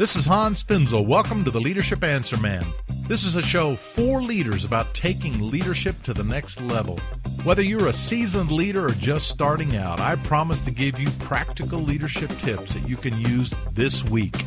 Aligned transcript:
This 0.00 0.16
is 0.16 0.24
Hans 0.24 0.64
Finzel. 0.64 1.04
Welcome 1.04 1.44
to 1.44 1.50
the 1.50 1.60
Leadership 1.60 2.02
Answer 2.02 2.38
Man. 2.38 2.72
This 3.06 3.22
is 3.22 3.36
a 3.36 3.42
show 3.42 3.76
for 3.76 4.22
leaders 4.22 4.64
about 4.64 4.94
taking 4.94 5.50
leadership 5.50 6.02
to 6.04 6.14
the 6.14 6.24
next 6.24 6.58
level. 6.58 6.98
Whether 7.44 7.60
you're 7.60 7.88
a 7.88 7.92
seasoned 7.92 8.50
leader 8.50 8.86
or 8.86 8.92
just 8.92 9.28
starting 9.28 9.76
out, 9.76 10.00
I 10.00 10.16
promise 10.16 10.62
to 10.62 10.70
give 10.70 10.98
you 10.98 11.10
practical 11.18 11.80
leadership 11.80 12.30
tips 12.38 12.72
that 12.72 12.88
you 12.88 12.96
can 12.96 13.20
use 13.20 13.52
this 13.72 14.02
week. 14.06 14.42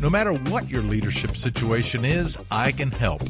No 0.00 0.08
matter 0.08 0.32
what 0.32 0.70
your 0.70 0.82
leadership 0.82 1.36
situation 1.36 2.06
is, 2.06 2.38
I 2.50 2.72
can 2.72 2.90
help. 2.90 3.20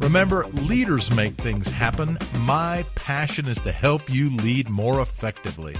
Remember, 0.00 0.44
leaders 0.48 1.10
make 1.12 1.36
things 1.36 1.70
happen. 1.70 2.18
My 2.40 2.84
passion 2.94 3.48
is 3.48 3.58
to 3.62 3.72
help 3.72 4.10
you 4.10 4.36
lead 4.36 4.68
more 4.68 5.00
effectively. 5.00 5.76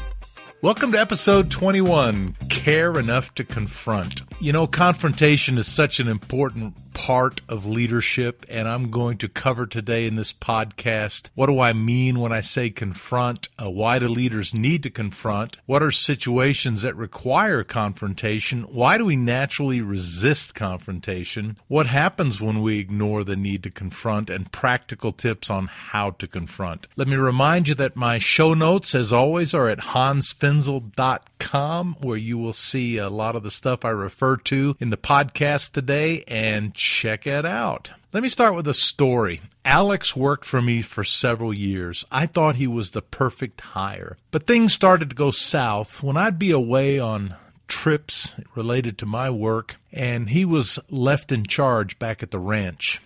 Welcome 0.62 0.92
to 0.92 0.98
episode 0.98 1.50
21 1.50 2.36
Care 2.48 2.98
Enough 2.98 3.34
to 3.34 3.44
Confront. 3.44 4.22
You 4.42 4.52
know, 4.52 4.66
confrontation 4.66 5.56
is 5.56 5.68
such 5.68 6.00
an 6.00 6.08
important 6.08 6.74
part 6.94 7.42
of 7.48 7.66
leadership, 7.66 8.46
and 8.48 8.68
I'm 8.68 8.90
going 8.90 9.18
to 9.18 9.28
cover 9.28 9.66
today 9.66 10.06
in 10.06 10.14
this 10.16 10.32
podcast 10.32 11.28
what 11.34 11.46
do 11.46 11.60
I 11.60 11.72
mean 11.72 12.20
when 12.20 12.32
I 12.32 12.40
say 12.40 12.70
confront? 12.70 13.48
Uh, 13.58 13.70
why 13.70 13.98
do 13.98 14.08
leaders 14.08 14.54
need 14.54 14.82
to 14.82 14.90
confront? 14.90 15.58
What 15.66 15.82
are 15.82 15.90
situations 15.90 16.82
that 16.82 16.96
require 16.96 17.64
confrontation? 17.64 18.62
Why 18.64 18.98
do 18.98 19.04
we 19.04 19.16
naturally 19.16 19.80
resist 19.80 20.54
confrontation? 20.54 21.56
What 21.68 21.86
happens 21.86 22.40
when 22.40 22.62
we 22.62 22.78
ignore 22.78 23.24
the 23.24 23.36
need 23.36 23.62
to 23.62 23.70
confront? 23.70 24.30
And 24.30 24.50
practical 24.52 25.12
tips 25.12 25.50
on 25.50 25.68
how 25.68 26.10
to 26.10 26.26
confront. 26.26 26.86
Let 26.96 27.08
me 27.08 27.16
remind 27.16 27.68
you 27.68 27.74
that 27.76 27.96
my 27.96 28.18
show 28.18 28.52
notes, 28.54 28.94
as 28.94 29.12
always, 29.12 29.54
are 29.54 29.68
at 29.68 29.78
hansfinzel.com, 29.78 31.96
where 32.00 32.16
you 32.16 32.38
will 32.38 32.52
see 32.52 32.98
a 32.98 33.08
lot 33.08 33.36
of 33.36 33.42
the 33.42 33.50
stuff 33.50 33.84
I 33.84 33.90
refer 33.90 34.31
to 34.36 34.76
in 34.80 34.90
the 34.90 34.96
podcast 34.96 35.72
today 35.72 36.24
and 36.26 36.74
check 36.74 37.26
it 37.26 37.44
out. 37.44 37.92
Let 38.12 38.22
me 38.22 38.28
start 38.28 38.54
with 38.54 38.68
a 38.68 38.74
story. 38.74 39.40
Alex 39.64 40.14
worked 40.14 40.44
for 40.44 40.60
me 40.60 40.82
for 40.82 41.04
several 41.04 41.54
years. 41.54 42.04
I 42.10 42.26
thought 42.26 42.56
he 42.56 42.66
was 42.66 42.90
the 42.90 43.02
perfect 43.02 43.60
hire. 43.60 44.16
But 44.30 44.46
things 44.46 44.72
started 44.72 45.10
to 45.10 45.16
go 45.16 45.30
south 45.30 46.02
when 46.02 46.16
I'd 46.16 46.38
be 46.38 46.50
away 46.50 46.98
on 46.98 47.36
trips 47.68 48.34
related 48.54 48.98
to 48.98 49.06
my 49.06 49.30
work, 49.30 49.76
and 49.90 50.28
he 50.28 50.44
was 50.44 50.78
left 50.90 51.32
in 51.32 51.44
charge 51.44 51.98
back 51.98 52.22
at 52.22 52.30
the 52.30 52.38
ranch. 52.38 53.00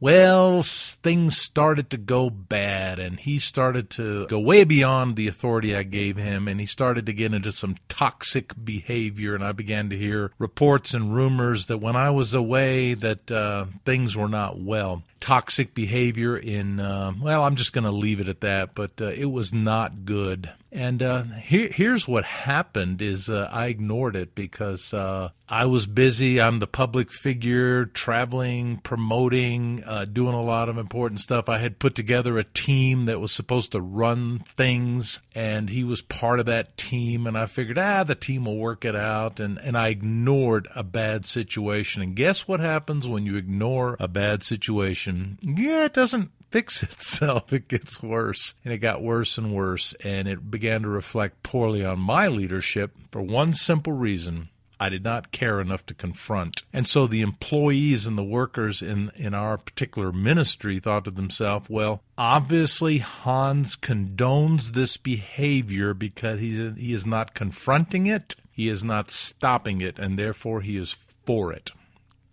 Well, 0.00 0.62
things 0.62 1.36
started 1.36 1.90
to 1.90 1.96
go 1.96 2.30
bad, 2.30 3.00
and 3.00 3.18
he 3.18 3.40
started 3.40 3.90
to 3.90 4.28
go 4.28 4.38
way 4.38 4.62
beyond 4.62 5.16
the 5.16 5.26
authority 5.26 5.74
I 5.74 5.82
gave 5.82 6.16
him, 6.16 6.46
and 6.46 6.60
he 6.60 6.66
started 6.66 7.06
to 7.06 7.12
get 7.12 7.34
into 7.34 7.50
some 7.50 7.76
toxic 7.88 8.52
behavior. 8.64 9.34
And 9.34 9.42
I 9.42 9.50
began 9.50 9.90
to 9.90 9.98
hear 9.98 10.30
reports 10.38 10.94
and 10.94 11.12
rumors 11.12 11.66
that 11.66 11.78
when 11.78 11.96
I 11.96 12.10
was 12.10 12.32
away, 12.32 12.94
that 12.94 13.30
uh, 13.30 13.66
things 13.84 14.16
were 14.16 14.28
not 14.28 14.60
well. 14.60 15.02
Toxic 15.20 15.74
behavior 15.74 16.36
in 16.36 16.80
uh, 16.80 17.12
well, 17.20 17.44
I'm 17.44 17.56
just 17.56 17.72
going 17.72 17.84
to 17.84 17.90
leave 17.90 18.20
it 18.20 18.28
at 18.28 18.40
that. 18.40 18.74
But 18.74 19.00
uh, 19.00 19.06
it 19.06 19.30
was 19.30 19.52
not 19.52 20.04
good. 20.04 20.50
And 20.70 21.02
uh, 21.02 21.22
here, 21.22 21.70
here's 21.72 22.06
what 22.06 22.24
happened: 22.24 23.00
is 23.00 23.30
uh, 23.30 23.48
I 23.50 23.68
ignored 23.68 24.16
it 24.16 24.34
because 24.34 24.92
uh, 24.92 25.30
I 25.48 25.64
was 25.64 25.86
busy. 25.86 26.42
I'm 26.42 26.58
the 26.58 26.66
public 26.66 27.10
figure, 27.10 27.86
traveling, 27.86 28.76
promoting, 28.76 29.82
uh, 29.86 30.04
doing 30.04 30.34
a 30.34 30.42
lot 30.42 30.68
of 30.68 30.76
important 30.76 31.20
stuff. 31.20 31.48
I 31.48 31.56
had 31.56 31.78
put 31.78 31.94
together 31.94 32.38
a 32.38 32.44
team 32.44 33.06
that 33.06 33.18
was 33.18 33.32
supposed 33.32 33.72
to 33.72 33.80
run 33.80 34.44
things, 34.56 35.22
and 35.34 35.70
he 35.70 35.84
was 35.84 36.02
part 36.02 36.38
of 36.38 36.46
that 36.46 36.76
team. 36.76 37.26
And 37.26 37.38
I 37.38 37.46
figured, 37.46 37.78
ah, 37.78 38.04
the 38.04 38.14
team 38.14 38.44
will 38.44 38.58
work 38.58 38.84
it 38.84 38.96
out. 38.96 39.40
And 39.40 39.58
and 39.58 39.76
I 39.76 39.88
ignored 39.88 40.68
a 40.74 40.82
bad 40.82 41.24
situation. 41.24 42.02
And 42.02 42.14
guess 42.14 42.46
what 42.46 42.60
happens 42.60 43.08
when 43.08 43.24
you 43.24 43.36
ignore 43.36 43.96
a 43.98 44.06
bad 44.06 44.42
situation? 44.42 45.07
Yeah, 45.42 45.84
it 45.84 45.92
doesn't 45.92 46.30
fix 46.50 46.82
itself. 46.82 47.52
It 47.52 47.68
gets 47.68 48.02
worse. 48.02 48.54
And 48.64 48.72
it 48.72 48.78
got 48.78 49.02
worse 49.02 49.38
and 49.38 49.54
worse. 49.54 49.94
And 50.04 50.28
it 50.28 50.50
began 50.50 50.82
to 50.82 50.88
reflect 50.88 51.42
poorly 51.42 51.84
on 51.84 51.98
my 51.98 52.28
leadership 52.28 52.92
for 53.10 53.22
one 53.22 53.52
simple 53.52 53.92
reason. 53.92 54.48
I 54.80 54.90
did 54.90 55.02
not 55.02 55.32
care 55.32 55.60
enough 55.60 55.84
to 55.86 55.94
confront. 55.94 56.62
And 56.72 56.86
so 56.86 57.06
the 57.06 57.20
employees 57.20 58.06
and 58.06 58.16
the 58.16 58.22
workers 58.22 58.80
in, 58.80 59.10
in 59.16 59.34
our 59.34 59.58
particular 59.58 60.12
ministry 60.12 60.78
thought 60.78 61.04
to 61.06 61.10
themselves, 61.10 61.68
well, 61.68 62.02
obviously 62.16 62.98
Hans 62.98 63.76
condones 63.76 64.74
this 64.74 64.96
behavior 64.96 65.94
because 65.94 66.40
he's, 66.40 66.76
he 66.76 66.92
is 66.92 67.06
not 67.06 67.34
confronting 67.34 68.06
it, 68.06 68.36
he 68.52 68.68
is 68.68 68.84
not 68.84 69.10
stopping 69.10 69.80
it, 69.80 69.98
and 69.98 70.16
therefore 70.16 70.60
he 70.60 70.76
is 70.76 70.96
for 71.26 71.52
it 71.52 71.72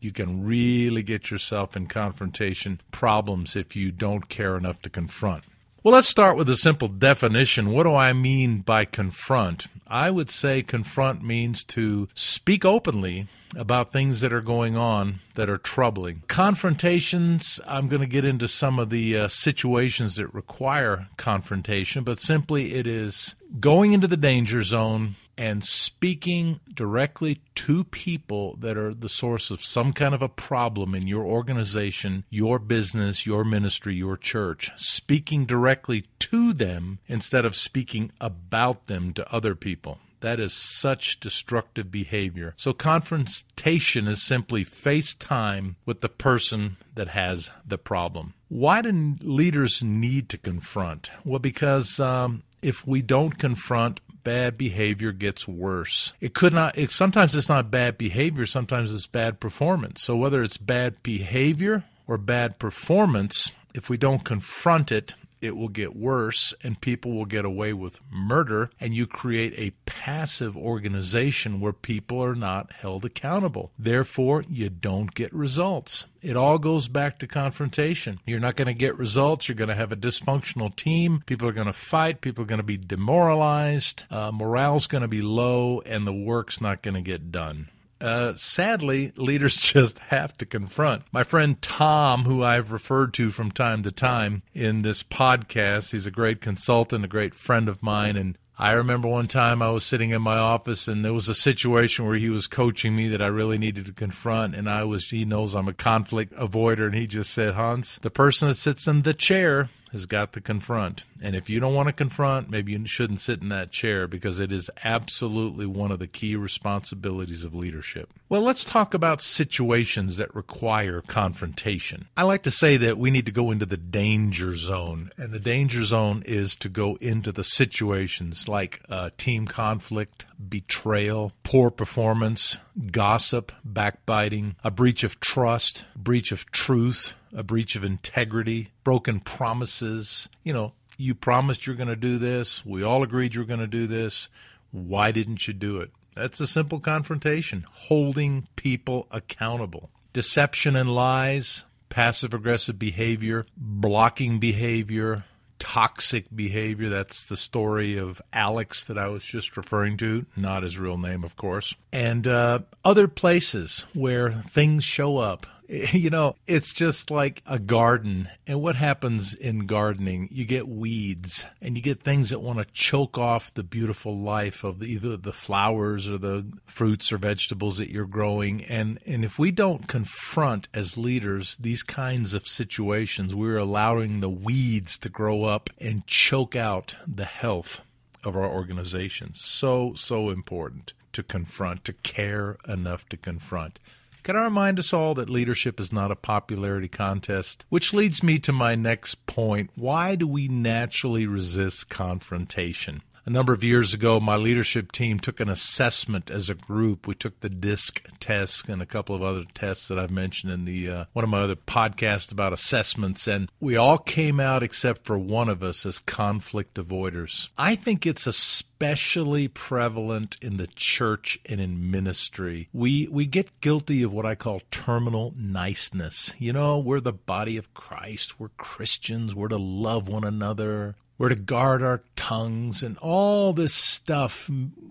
you 0.06 0.12
can 0.12 0.46
really 0.46 1.02
get 1.02 1.32
yourself 1.32 1.76
in 1.76 1.88
confrontation 1.88 2.80
problems 2.92 3.56
if 3.56 3.76
you 3.76 3.92
don't 3.92 4.30
care 4.30 4.56
enough 4.56 4.80
to 4.84 4.90
confront. 4.90 5.44
Well, 5.82 5.94
let's 5.94 6.08
start 6.08 6.36
with 6.36 6.50
a 6.50 6.56
simple 6.56 6.88
definition. 6.88 7.70
What 7.70 7.84
do 7.84 7.94
I 7.94 8.14
mean 8.14 8.62
by 8.62 8.86
confront? 8.86 9.68
I 9.86 10.10
would 10.10 10.32
say 10.32 10.64
confront 10.64 11.24
means 11.24 11.64
to 11.66 12.08
speak 12.16 12.66
openly 12.66 13.28
about 13.56 13.92
things 13.92 14.22
that 14.22 14.34
are 14.34 14.42
going 14.42 14.76
on 14.76 15.20
that 15.36 15.50
are 15.50 15.58
troubling. 15.58 16.24
Confrontations, 16.28 17.60
I'm 17.68 17.88
going 17.88 18.02
to 18.02 18.08
get 18.08 18.26
into 18.26 18.48
some 18.48 18.80
of 18.80 18.90
the 18.90 19.16
uh, 19.18 19.28
situations 19.28 20.16
that 20.16 20.34
require 20.34 21.08
confrontation, 21.18 22.04
but 22.04 22.20
simply 22.20 22.74
it 22.74 22.88
is 22.88 23.36
going 23.60 23.94
into 23.94 24.08
the 24.08 24.18
danger 24.18 24.64
zone 24.64 25.16
and 25.38 25.64
speaking 25.64 26.60
directly 26.74 27.42
to 27.56 27.84
people 27.84 28.56
that 28.58 28.78
are 28.78 28.94
the 28.94 29.10
source 29.10 29.52
of 29.52 29.64
some 29.64 29.94
kind 29.94 30.14
of 30.14 30.22
a 30.22 30.30
problem 30.30 30.96
in 30.96 31.08
your 31.08 31.26
organization, 31.26 32.24
your 32.30 32.60
business, 32.60 33.26
your 33.26 33.44
ministry, 33.44 33.96
your 33.96 34.18
church, 34.18 34.72
speaking 34.76 35.46
directly 35.46 36.06
to 36.20 36.54
them 36.54 37.00
instead 37.08 37.46
of 37.46 37.56
speaking 37.56 38.12
about 38.20 38.88
them 38.88 39.14
to 39.14 39.34
other 39.34 39.56
people. 39.56 40.00
That 40.22 40.40
is 40.40 40.54
such 40.54 41.20
destructive 41.20 41.92
behavior. 41.92 42.56
So, 42.58 42.74
confrontation 42.74 44.08
is 44.08 44.24
simply 44.24 44.64
face 44.64 45.14
time 45.14 45.76
with 45.86 46.02
the 46.02 46.10
person 46.10 46.78
that 46.96 47.10
has 47.10 47.52
the 47.64 47.78
problem. 47.78 48.34
Why 48.48 48.82
do 48.82 49.18
leaders 49.22 49.84
need 49.84 50.30
to 50.30 50.38
confront? 50.38 51.12
Well, 51.24 51.40
because 51.40 52.00
um, 52.00 52.42
if 52.62 52.88
we 52.88 53.04
don't 53.04 53.38
confront, 53.38 54.02
bad 54.26 54.58
behavior 54.58 55.14
gets 55.14 55.48
worse. 55.48 56.14
It 56.20 56.34
could 56.34 56.52
not, 56.52 56.78
it, 56.78 56.92
sometimes 56.92 57.34
it's 57.34 57.48
not 57.48 57.72
bad 57.72 57.98
behavior, 57.98 58.46
sometimes 58.46 58.94
it's 58.94 59.08
bad 59.08 59.40
performance. 59.40 60.02
So 60.02 60.18
whether 60.18 60.44
it's 60.44 60.58
bad 60.58 61.02
behavior 61.02 61.86
or 62.08 62.18
bad 62.18 62.60
performance, 62.60 63.54
if 63.74 63.90
we 63.90 63.96
don't 63.96 64.26
confront 64.26 64.92
it, 64.92 65.16
it 65.46 65.56
will 65.56 65.70
get 65.70 65.96
worse 65.96 66.54
and 66.64 66.82
people 66.82 67.14
will 67.14 67.26
get 67.26 67.46
away 67.46 67.72
with 67.72 68.00
murder 68.12 68.70
and 68.80 68.94
you 68.94 69.06
create 69.06 69.54
a 69.58 69.76
passive 69.86 70.58
organization 70.58 71.60
where 71.60 71.74
people 71.74 72.22
are 72.24 72.36
not 72.36 72.74
held 72.74 73.06
accountable. 73.06 73.72
Therefore, 73.78 74.44
you 74.50 74.70
don't 74.70 75.14
get 75.14 75.34
results. 75.34 76.08
It 76.22 76.36
all 76.36 76.58
goes 76.58 76.88
back 76.88 77.20
to 77.20 77.28
confrontation. 77.28 78.20
You're 78.26 78.40
not 78.40 78.56
going 78.56 78.68
to 78.68 78.74
get 78.74 78.98
results. 78.98 79.48
You're 79.48 79.56
going 79.56 79.70
to 79.70 79.76
have 79.76 79.92
a 79.92 79.96
dysfunctional 79.96 80.76
team. 80.76 81.22
People 81.28 81.48
are 81.48 81.54
going 81.54 81.68
to 81.68 81.74
fight. 81.74 82.22
People 82.22 82.44
are 82.44 82.48
going 82.48 82.58
to 82.58 82.64
be 82.64 82.78
demoralized. 82.78 84.06
Uh, 84.10 84.32
morale's 84.34 84.88
going 84.88 85.04
to 85.04 85.08
be 85.08 85.22
low, 85.22 85.82
and 85.82 86.08
the 86.08 86.14
work's 86.14 86.60
not 86.60 86.82
going 86.82 86.96
to 86.96 87.02
get 87.02 87.32
done 87.32 87.70
uh, 88.06 88.34
sadly, 88.36 89.12
leaders 89.18 89.56
just 89.74 90.00
have 90.00 90.38
to 90.38 90.46
confront. 90.46 91.04
My 91.12 91.24
friend 91.24 91.62
Tom, 91.62 92.24
who 92.24 92.44
I've 92.44 92.72
referred 92.72 93.14
to 93.16 93.32
from 93.32 93.52
time 93.52 93.84
to 93.84 93.92
time 93.92 94.44
in 94.54 94.84
this 94.84 95.04
podcast, 95.04 95.92
he's 95.92 96.06
a 96.06 96.12
great 96.12 96.40
consultant, 96.40 97.04
a 97.04 97.10
great 97.10 97.34
friend 97.34 97.68
of 97.68 97.82
mine, 97.82 98.16
and 98.16 98.38
I 98.58 98.74
remember 98.74 99.10
one 99.10 99.28
time 99.28 99.62
I 99.62 99.70
was 99.70 99.84
sitting 99.84 100.12
in 100.12 100.22
my 100.22 100.38
office 100.38 100.88
and 100.88 101.04
there 101.04 101.12
was 101.12 101.28
a 101.28 101.36
situation 101.36 102.06
where 102.06 102.16
he 102.16 102.30
was 102.30 102.48
coaching 102.48 102.96
me 102.96 103.10
that 103.10 103.22
I 103.22 103.28
really 103.28 103.58
needed 103.58 103.86
to 103.88 103.92
confront 103.92 104.56
and 104.56 104.70
I 104.70 104.86
was 104.86 105.10
he 105.10 105.26
knows 105.26 105.56
I'm 105.56 105.68
a 105.68 105.74
conflict 105.74 106.34
avoider 106.36 106.86
and 106.86 106.96
he 106.96 107.06
just 107.06 107.34
said, 107.34 107.56
"Hans, 107.56 108.00
the 108.02 108.10
person 108.10 108.48
that 108.48 108.56
sits 108.56 108.88
in 108.88 109.02
the 109.02 109.14
chair 109.14 109.70
has 109.96 110.06
got 110.06 110.34
to 110.34 110.42
confront. 110.42 111.06
And 111.22 111.38
if 111.38 111.50
you 111.50 111.62
don't 111.62 111.74
want 111.74 111.88
to 111.88 111.94
confront, 111.94 112.50
maybe 112.50 112.74
you 112.74 112.86
shouldn't 112.86 113.22
sit 113.22 113.42
in 113.42 113.48
that 113.48 113.72
chair 113.72 114.08
because 114.08 114.42
it 114.42 114.52
is 114.52 114.70
absolutely 114.84 115.66
one 115.66 115.90
of 115.90 116.00
the 116.00 116.08
key 116.08 116.36
responsibilities 116.36 117.46
of 117.46 117.56
leadership. 117.56 118.10
Well, 118.28 118.42
let's 118.42 118.66
talk 118.66 118.94
about 118.94 119.22
situations 119.22 120.18
that 120.18 120.36
require 120.36 121.02
confrontation. 121.02 122.10
I 122.18 122.24
like 122.24 122.44
to 122.44 122.52
say 122.52 122.76
that 122.76 122.98
we 122.98 123.10
need 123.10 123.26
to 123.28 123.32
go 123.32 123.52
into 123.52 123.66
the 123.66 123.78
danger 123.78 124.56
zone, 124.58 125.12
and 125.18 125.32
the 125.32 125.40
danger 125.40 125.86
zone 125.86 126.24
is 126.26 126.56
to 126.58 126.68
go 126.68 126.98
into 126.98 127.32
the 127.32 127.46
situations 127.46 128.50
like 128.50 128.82
uh, 128.90 129.12
team 129.18 129.46
conflict, 129.46 130.26
betrayal, 130.50 131.32
poor 131.44 131.72
performance, 131.72 132.58
gossip, 132.92 133.54
backbiting, 133.64 134.58
a 134.62 134.72
breach 134.72 135.06
of 135.06 135.22
trust, 135.22 135.86
breach 135.96 136.34
of 136.34 136.52
truth, 136.52 137.14
a 137.36 137.44
breach 137.44 137.76
of 137.76 137.84
integrity, 137.84 138.72
broken 138.84 139.20
promises. 139.20 140.30
You 140.44 140.54
know, 140.54 140.74
you 140.98 141.14
promised 141.14 141.68
you're 141.68 141.76
going 141.76 141.90
to 141.90 141.96
do 141.96 142.18
this. 142.18 142.66
We 142.66 142.82
all 142.82 143.04
agreed 143.04 143.36
you're 143.36 143.46
going 143.46 143.60
to 143.60 143.68
do 143.68 143.86
this. 143.86 144.30
Why 144.72 145.12
didn't 145.12 145.48
you 145.48 145.54
do 145.54 145.80
it? 145.80 145.92
That's 146.16 146.40
a 146.40 146.48
simple 146.48 146.80
confrontation, 146.80 147.66
holding 147.70 148.48
people 148.56 149.08
accountable. 149.12 149.90
Deception 150.14 150.78
and 150.78 150.96
lies, 150.96 151.66
passive 151.90 152.34
aggressive 152.34 152.80
behavior, 152.80 153.46
blocking 153.58 154.40
behavior, 154.40 155.26
toxic 155.60 156.34
behavior. 156.34 156.88
That's 156.88 157.26
the 157.26 157.36
story 157.36 157.98
of 157.98 158.22
Alex 158.32 158.86
that 158.86 158.98
I 158.98 159.08
was 159.08 159.26
just 159.26 159.58
referring 159.58 159.98
to, 159.98 160.26
not 160.38 160.64
his 160.64 160.80
real 160.80 160.98
name, 160.98 161.26
of 161.26 161.36
course. 161.36 161.76
And 161.92 162.26
uh, 162.28 162.60
other 162.86 163.10
places 163.10 163.86
where 163.94 164.32
things 164.32 164.86
show 164.86 165.18
up 165.18 165.46
you 165.94 166.10
know, 166.10 166.36
it's 166.46 166.74
just 166.74 167.10
like 167.10 167.42
a 167.46 167.60
garden. 167.60 168.30
And 168.46 168.62
what 168.62 168.76
happens 168.76 169.34
in 169.34 169.66
gardening? 169.66 170.28
You 170.32 170.46
get 170.46 170.68
weeds 170.68 171.46
and 171.62 171.76
you 171.76 171.82
get 171.82 172.04
things 172.04 172.30
that 172.30 172.42
want 172.42 172.60
to 172.60 172.66
choke 172.66 173.18
off 173.18 173.54
the 173.54 173.64
beautiful 173.64 174.18
life 174.18 174.64
of 174.64 174.80
the, 174.80 174.88
either 174.88 175.18
the 175.18 175.34
flowers 175.34 176.10
or 176.10 176.18
the 176.18 176.46
fruits 176.66 177.12
or 177.12 177.18
vegetables 177.18 177.78
that 177.78 177.90
you're 177.90 178.06
growing. 178.06 178.64
And, 178.66 179.00
and 179.06 179.26
if 179.26 179.40
we 179.40 179.52
don't 179.52 179.88
confront 179.88 180.68
as 180.74 180.98
leaders 180.98 181.58
these 181.58 181.84
kinds 181.84 182.34
of 182.34 182.48
situations, 182.48 183.34
we're 183.34 183.58
allowing 183.58 184.20
the 184.20 184.30
weeds 184.30 185.00
to 185.00 185.10
grow 185.10 185.44
up 185.44 185.70
and 185.80 186.06
choke 186.06 186.56
out 186.56 186.96
the 187.08 187.26
health 187.26 187.82
of 188.24 188.36
our 188.36 188.50
organizations. 188.50 189.44
So, 189.44 189.94
so 189.96 190.30
important 190.30 190.94
to 191.14 191.24
confront, 191.24 191.86
to 191.86 191.94
care 191.94 192.58
enough 192.68 193.08
to 193.10 193.18
confront. 193.18 193.80
Can 194.26 194.36
I 194.36 194.46
remind 194.46 194.80
us 194.80 194.92
all 194.92 195.14
that 195.14 195.30
leadership 195.30 195.80
is 195.80 195.94
not 195.94 196.10
a 196.10 196.16
popularity 196.16 196.88
contest? 196.88 197.64
Which 197.70 197.94
leads 197.94 198.24
me 198.24 198.40
to 198.40 198.52
my 198.52 198.74
next 198.74 199.24
point. 199.28 199.70
Why 199.76 200.16
do 200.16 200.26
we 200.26 200.48
naturally 200.48 201.28
resist 201.28 201.92
confrontation? 201.92 203.04
A 203.28 203.32
number 203.32 203.54
of 203.54 203.64
years 203.64 203.92
ago, 203.96 204.20
my 204.20 204.36
leadership 204.36 204.92
team 204.92 205.20
took 205.20 205.40
an 205.40 205.50
assessment 205.50 206.30
as 206.30 206.48
a 206.48 206.54
group. 206.54 207.08
We 207.08 207.16
took 207.16 207.40
the 207.40 207.50
DISC 207.50 208.08
test 208.20 208.70
and 208.70 208.84
a 208.84 208.86
couple 208.86 209.16
of 209.16 209.24
other 209.24 209.46
tests 209.56 209.88
that 209.88 209.98
I've 209.98 210.12
mentioned 210.12 210.54
in 210.54 210.66
the 210.66 210.90
uh, 210.90 211.06
one 211.14 211.24
of 211.24 211.32
my 211.32 211.42
other 211.42 211.56
podcasts 211.56 212.32
about 212.32 212.54
assessments, 212.54 213.28
and 213.28 213.50
we 213.60 213.78
all 213.78 213.98
came 213.98 214.40
out 214.40 214.62
except 214.62 215.06
for 215.06 215.18
one 215.18 215.50
of 215.50 215.64
us 215.64 215.88
as 215.88 215.98
conflict 215.98 216.76
avoiders. 216.76 217.50
I 217.58 217.74
think 217.74 218.06
it's 218.06 218.28
especially 218.28 219.48
prevalent 219.48 220.38
in 220.40 220.58
the 220.58 220.68
church 220.68 221.40
and 221.50 221.60
in 221.60 221.90
ministry. 221.90 222.70
We 222.74 223.08
we 223.08 223.26
get 223.26 223.60
guilty 223.60 224.04
of 224.04 224.14
what 224.14 224.28
I 224.28 224.36
call 224.36 224.62
terminal 224.70 225.34
niceness. 225.36 226.36
You 226.38 226.54
know, 226.54 226.78
we're 226.78 227.00
the 227.00 227.12
body 227.12 227.58
of 227.58 227.74
Christ. 227.74 228.40
We're 228.40 228.50
Christians. 228.50 229.34
We're 229.34 229.48
to 229.48 229.58
love 229.58 230.08
one 230.08 230.24
another. 230.24 230.96
We're 231.18 231.30
to 231.30 231.36
guard 231.36 231.82
our 231.82 232.04
tongues, 232.16 232.84
and 232.84 232.98
all 232.98 233.54
this 233.54 233.74
stuff 233.74 234.50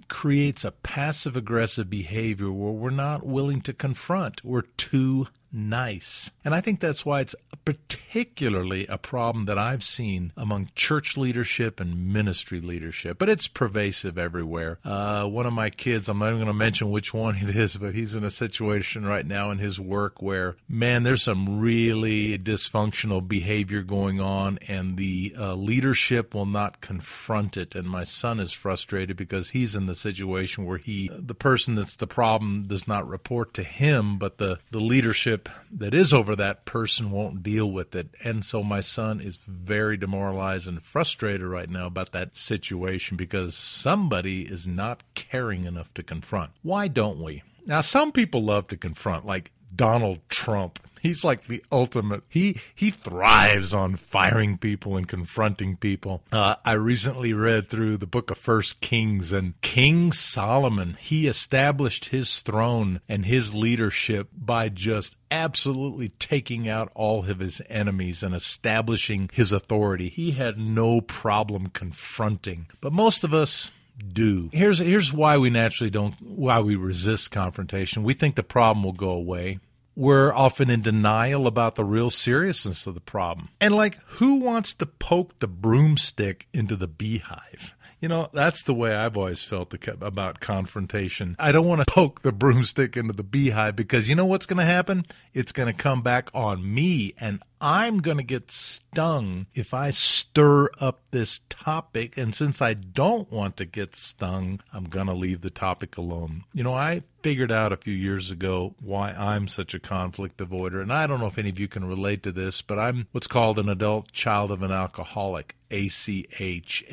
creates 0.09 0.65
a 0.65 0.71
passive 0.71 1.37
aggressive 1.37 1.91
behavior 1.91 2.51
where 2.51 2.73
we're 2.73 2.91
not 2.91 3.27
willing 3.27 3.61
to 3.63 3.75
confront. 3.75 4.43
We're 4.43 4.63
too 4.63 5.29
nice. 5.55 6.33
And 6.45 6.55
I 6.55 6.61
think 6.61 6.81
that's 6.81 7.07
why 7.07 7.21
it's 7.21 7.37
particularly 7.65 8.87
a 8.89 8.99
problem 8.99 9.47
that 9.47 9.59
I've 9.59 9.85
seen 9.85 10.33
among 10.37 10.71
church 10.75 11.17
leadership 11.17 11.81
and 11.81 12.13
ministry 12.13 12.61
leadership, 12.61 13.19
but 13.19 13.29
it's 13.29 13.49
pervasive 13.49 14.19
everywhere. 14.19 14.79
Uh, 14.85 15.25
one 15.27 15.47
of 15.47 15.53
my 15.53 15.71
kids, 15.71 16.09
I'm 16.09 16.19
not 16.19 16.27
even 16.29 16.39
going 16.39 16.47
to 16.49 16.55
mention 16.55 16.91
which 16.91 17.15
one 17.15 17.37
it 17.37 17.55
is, 17.55 17.77
but 17.77 17.95
he's 17.95 18.17
in 18.17 18.25
a 18.25 18.31
situation 18.31 19.07
right 19.07 19.27
now 19.27 19.51
in 19.51 19.59
his 19.59 19.81
work 19.81 20.21
where, 20.21 20.57
man, 20.69 21.05
there's 21.05 21.23
some 21.23 21.61
really 21.61 22.39
dysfunctional 22.39 23.27
behavior 23.27 23.83
going 23.83 24.21
on, 24.21 24.59
and 24.69 24.97
the 24.97 25.35
uh, 25.39 25.55
leadership 25.55 26.35
will 26.35 26.47
not 26.47 26.81
confront 26.81 27.57
it. 27.57 27.75
And 27.75 27.89
my 27.89 28.05
son 28.05 28.41
is 28.41 28.53
frustrated 28.53 29.17
because 29.17 29.51
he's 29.51 29.77
in 29.77 29.87
the 29.87 29.95
situation 29.95 30.67
where 30.67 30.79
he, 30.79 31.11
the 31.13 31.35
person 31.35 31.77
that's 31.77 31.97
the 31.97 32.07
problem, 32.07 32.65
does 32.67 32.89
not 32.89 33.09
report 33.09 33.55
to 33.55 33.63
him, 33.63 34.19
but 34.19 34.39
the, 34.39 34.59
the 34.71 34.81
leadership 34.81 35.44
that 35.71 35.95
is 35.95 36.13
over 36.13 36.37
that 36.37 36.65
person 36.65 37.11
won't 37.11 37.43
deal 37.43 37.71
with 37.71 37.95
it. 37.95 38.09
And 38.23 38.45
so 38.45 38.63
my 38.63 38.81
son 38.81 39.21
is 39.21 39.37
very 39.37 39.97
demoralized 39.97 40.69
and 40.69 40.83
frustrated 40.83 41.47
right 41.47 41.69
now 41.69 41.87
about 41.87 42.13
that 42.13 42.37
situation 42.37 43.17
because 43.17 43.57
somebody 43.57 44.43
is 44.43 44.67
not 44.67 45.03
caring 45.15 45.65
enough 45.65 45.93
to 45.95 46.03
confront. 46.03 46.53
Why 46.63 46.89
don't 46.89 47.23
we? 47.23 47.43
Now, 47.67 47.81
some 47.81 48.13
people 48.13 48.43
love 48.43 48.69
to 48.69 48.77
confront, 48.77 49.25
like 49.25 49.51
Donald 49.75 50.21
Trump. 50.29 50.79
He's 51.05 51.23
like 51.23 51.45
the 51.45 51.63
ultimate. 51.71 52.23
He 52.31 52.59
he 52.75 52.91
thrives 52.91 53.75
on 53.75 53.97
firing 53.97 54.57
people 54.57 54.97
and 54.97 55.07
confronting 55.07 55.77
people. 55.77 56.23
Uh, 56.33 56.57
I 56.65 56.73
recently 56.73 57.35
read 57.35 57.69
through 57.69 57.99
the 57.99 58.07
book 58.07 58.31
of 58.31 58.39
First 58.39 58.81
Kings, 58.81 59.31
and 59.31 59.61
King 59.61 60.13
Solomon 60.13 60.97
he 60.99 61.27
established 61.27 62.07
his 62.07 62.41
throne 62.41 63.03
and 63.07 63.27
his 63.27 63.55
leadership 63.55 64.31
by 64.35 64.71
just 64.71 65.17
absolutely 65.31 66.09
taking 66.09 66.71
out 66.71 66.91
all 66.95 67.29
of 67.29 67.39
his 67.39 67.61
enemies 67.69 68.23
and 68.23 68.35
establishing 68.35 69.29
his 69.31 69.53
authority. 69.53 70.09
He 70.09 70.31
had 70.31 70.57
no 70.57 71.03
problem 71.03 71.67
confronting, 71.67 72.67
but 72.81 72.95
most 72.95 73.25
of 73.25 73.35
us 73.35 73.71
do. 73.99 74.49
Here's 74.53 74.79
here's 74.79 75.13
why 75.13 75.37
we 75.37 75.51
naturally 75.51 75.91
don't 75.91 76.15
why 76.23 76.61
we 76.61 76.77
resist 76.77 77.31
confrontation. 77.31 78.05
We 78.05 78.15
think 78.15 78.37
the 78.37 78.43
problem 78.43 78.85
will 78.85 78.93
go 78.93 79.11
away 79.11 79.59
we're 79.97 80.33
often 80.33 80.71
in 80.71 80.83
denial 80.83 81.47
about 81.47 81.75
the 81.75 81.85
real 81.85 82.11
seriousness 82.11 82.87
of 82.87 82.95
the 82.95 83.01
problem. 83.01 83.49
And 83.61 83.77
like, 83.77 83.99
who 84.05 84.37
wants 84.37 84.75
to 84.75 84.87
poke 84.87 85.39
the 85.39 85.47
broomstick 85.47 86.49
into 86.53 86.77
the 86.77 86.89
beehive? 86.89 87.75
You 88.05 88.09
know, 88.09 88.29
that's 88.35 88.65
the 88.65 88.75
way 88.75 88.95
I've 88.95 89.17
always 89.17 89.43
felt 89.43 89.73
about 89.89 90.41
confrontation. 90.41 91.37
I 91.39 91.53
don't 91.53 91.67
want 91.67 91.89
to 91.89 91.91
poke 91.91 92.21
the 92.21 92.33
broomstick 92.33 92.99
into 92.99 93.15
the 93.15 93.23
beehive 93.23 93.77
because 93.77 94.11
you 94.11 94.15
know 94.15 94.27
what's 94.27 94.45
going 94.45 94.59
to 94.59 94.65
happen? 94.67 95.07
It's 95.33 95.53
going 95.53 95.75
to 95.75 95.83
come 95.83 96.03
back 96.03 96.29
on 96.35 96.75
me 96.75 97.15
and 97.19 97.43
I'm 97.63 98.03
going 98.03 98.19
to 98.19 98.23
get 98.23 98.51
stung 98.51 99.47
if 99.55 99.73
I 99.73 99.89
stir 99.89 100.69
up 100.83 101.01
this 101.13 101.41
topic. 101.49 102.19
And 102.19 102.35
since 102.35 102.61
I 102.61 102.75
don't 102.75 103.33
want 103.33 103.57
to 103.57 103.65
get 103.65 103.97
stung, 103.97 104.61
I'm 104.71 104.85
going 104.85 105.07
to 105.07 105.15
leave 105.15 105.41
the 105.41 105.49
topic 105.49 105.97
alone. 105.97 106.43
You 106.53 106.63
know, 106.63 106.75
I 106.75 107.05
figured 107.23 107.51
out 107.51 107.73
a 107.73 107.79
few 107.79 107.95
years 107.95 108.31
ago 108.31 108.75
why 108.81 109.13
I'm 109.13 109.49
such 109.49 109.73
a 109.73 109.81
conflict 109.81 110.37
avoider. 110.37 110.83
And 110.83 110.93
I 110.93 111.07
don't 111.07 111.21
know 111.21 111.27
if 111.27 111.39
any 111.39 111.49
of 111.49 111.59
you 111.59 111.69
can 111.69 111.87
relate 111.87 112.23
to 112.25 112.33
this, 112.33 112.61
but 112.61 112.79
I'm 112.79 113.07
what's 113.13 113.27
called 113.27 113.59
an 113.59 113.71
adult 113.71 114.13
child 114.13 114.51
of 114.51 114.63
an 114.63 114.73
alcoholic, 114.73 115.57
ACH. 115.71 116.85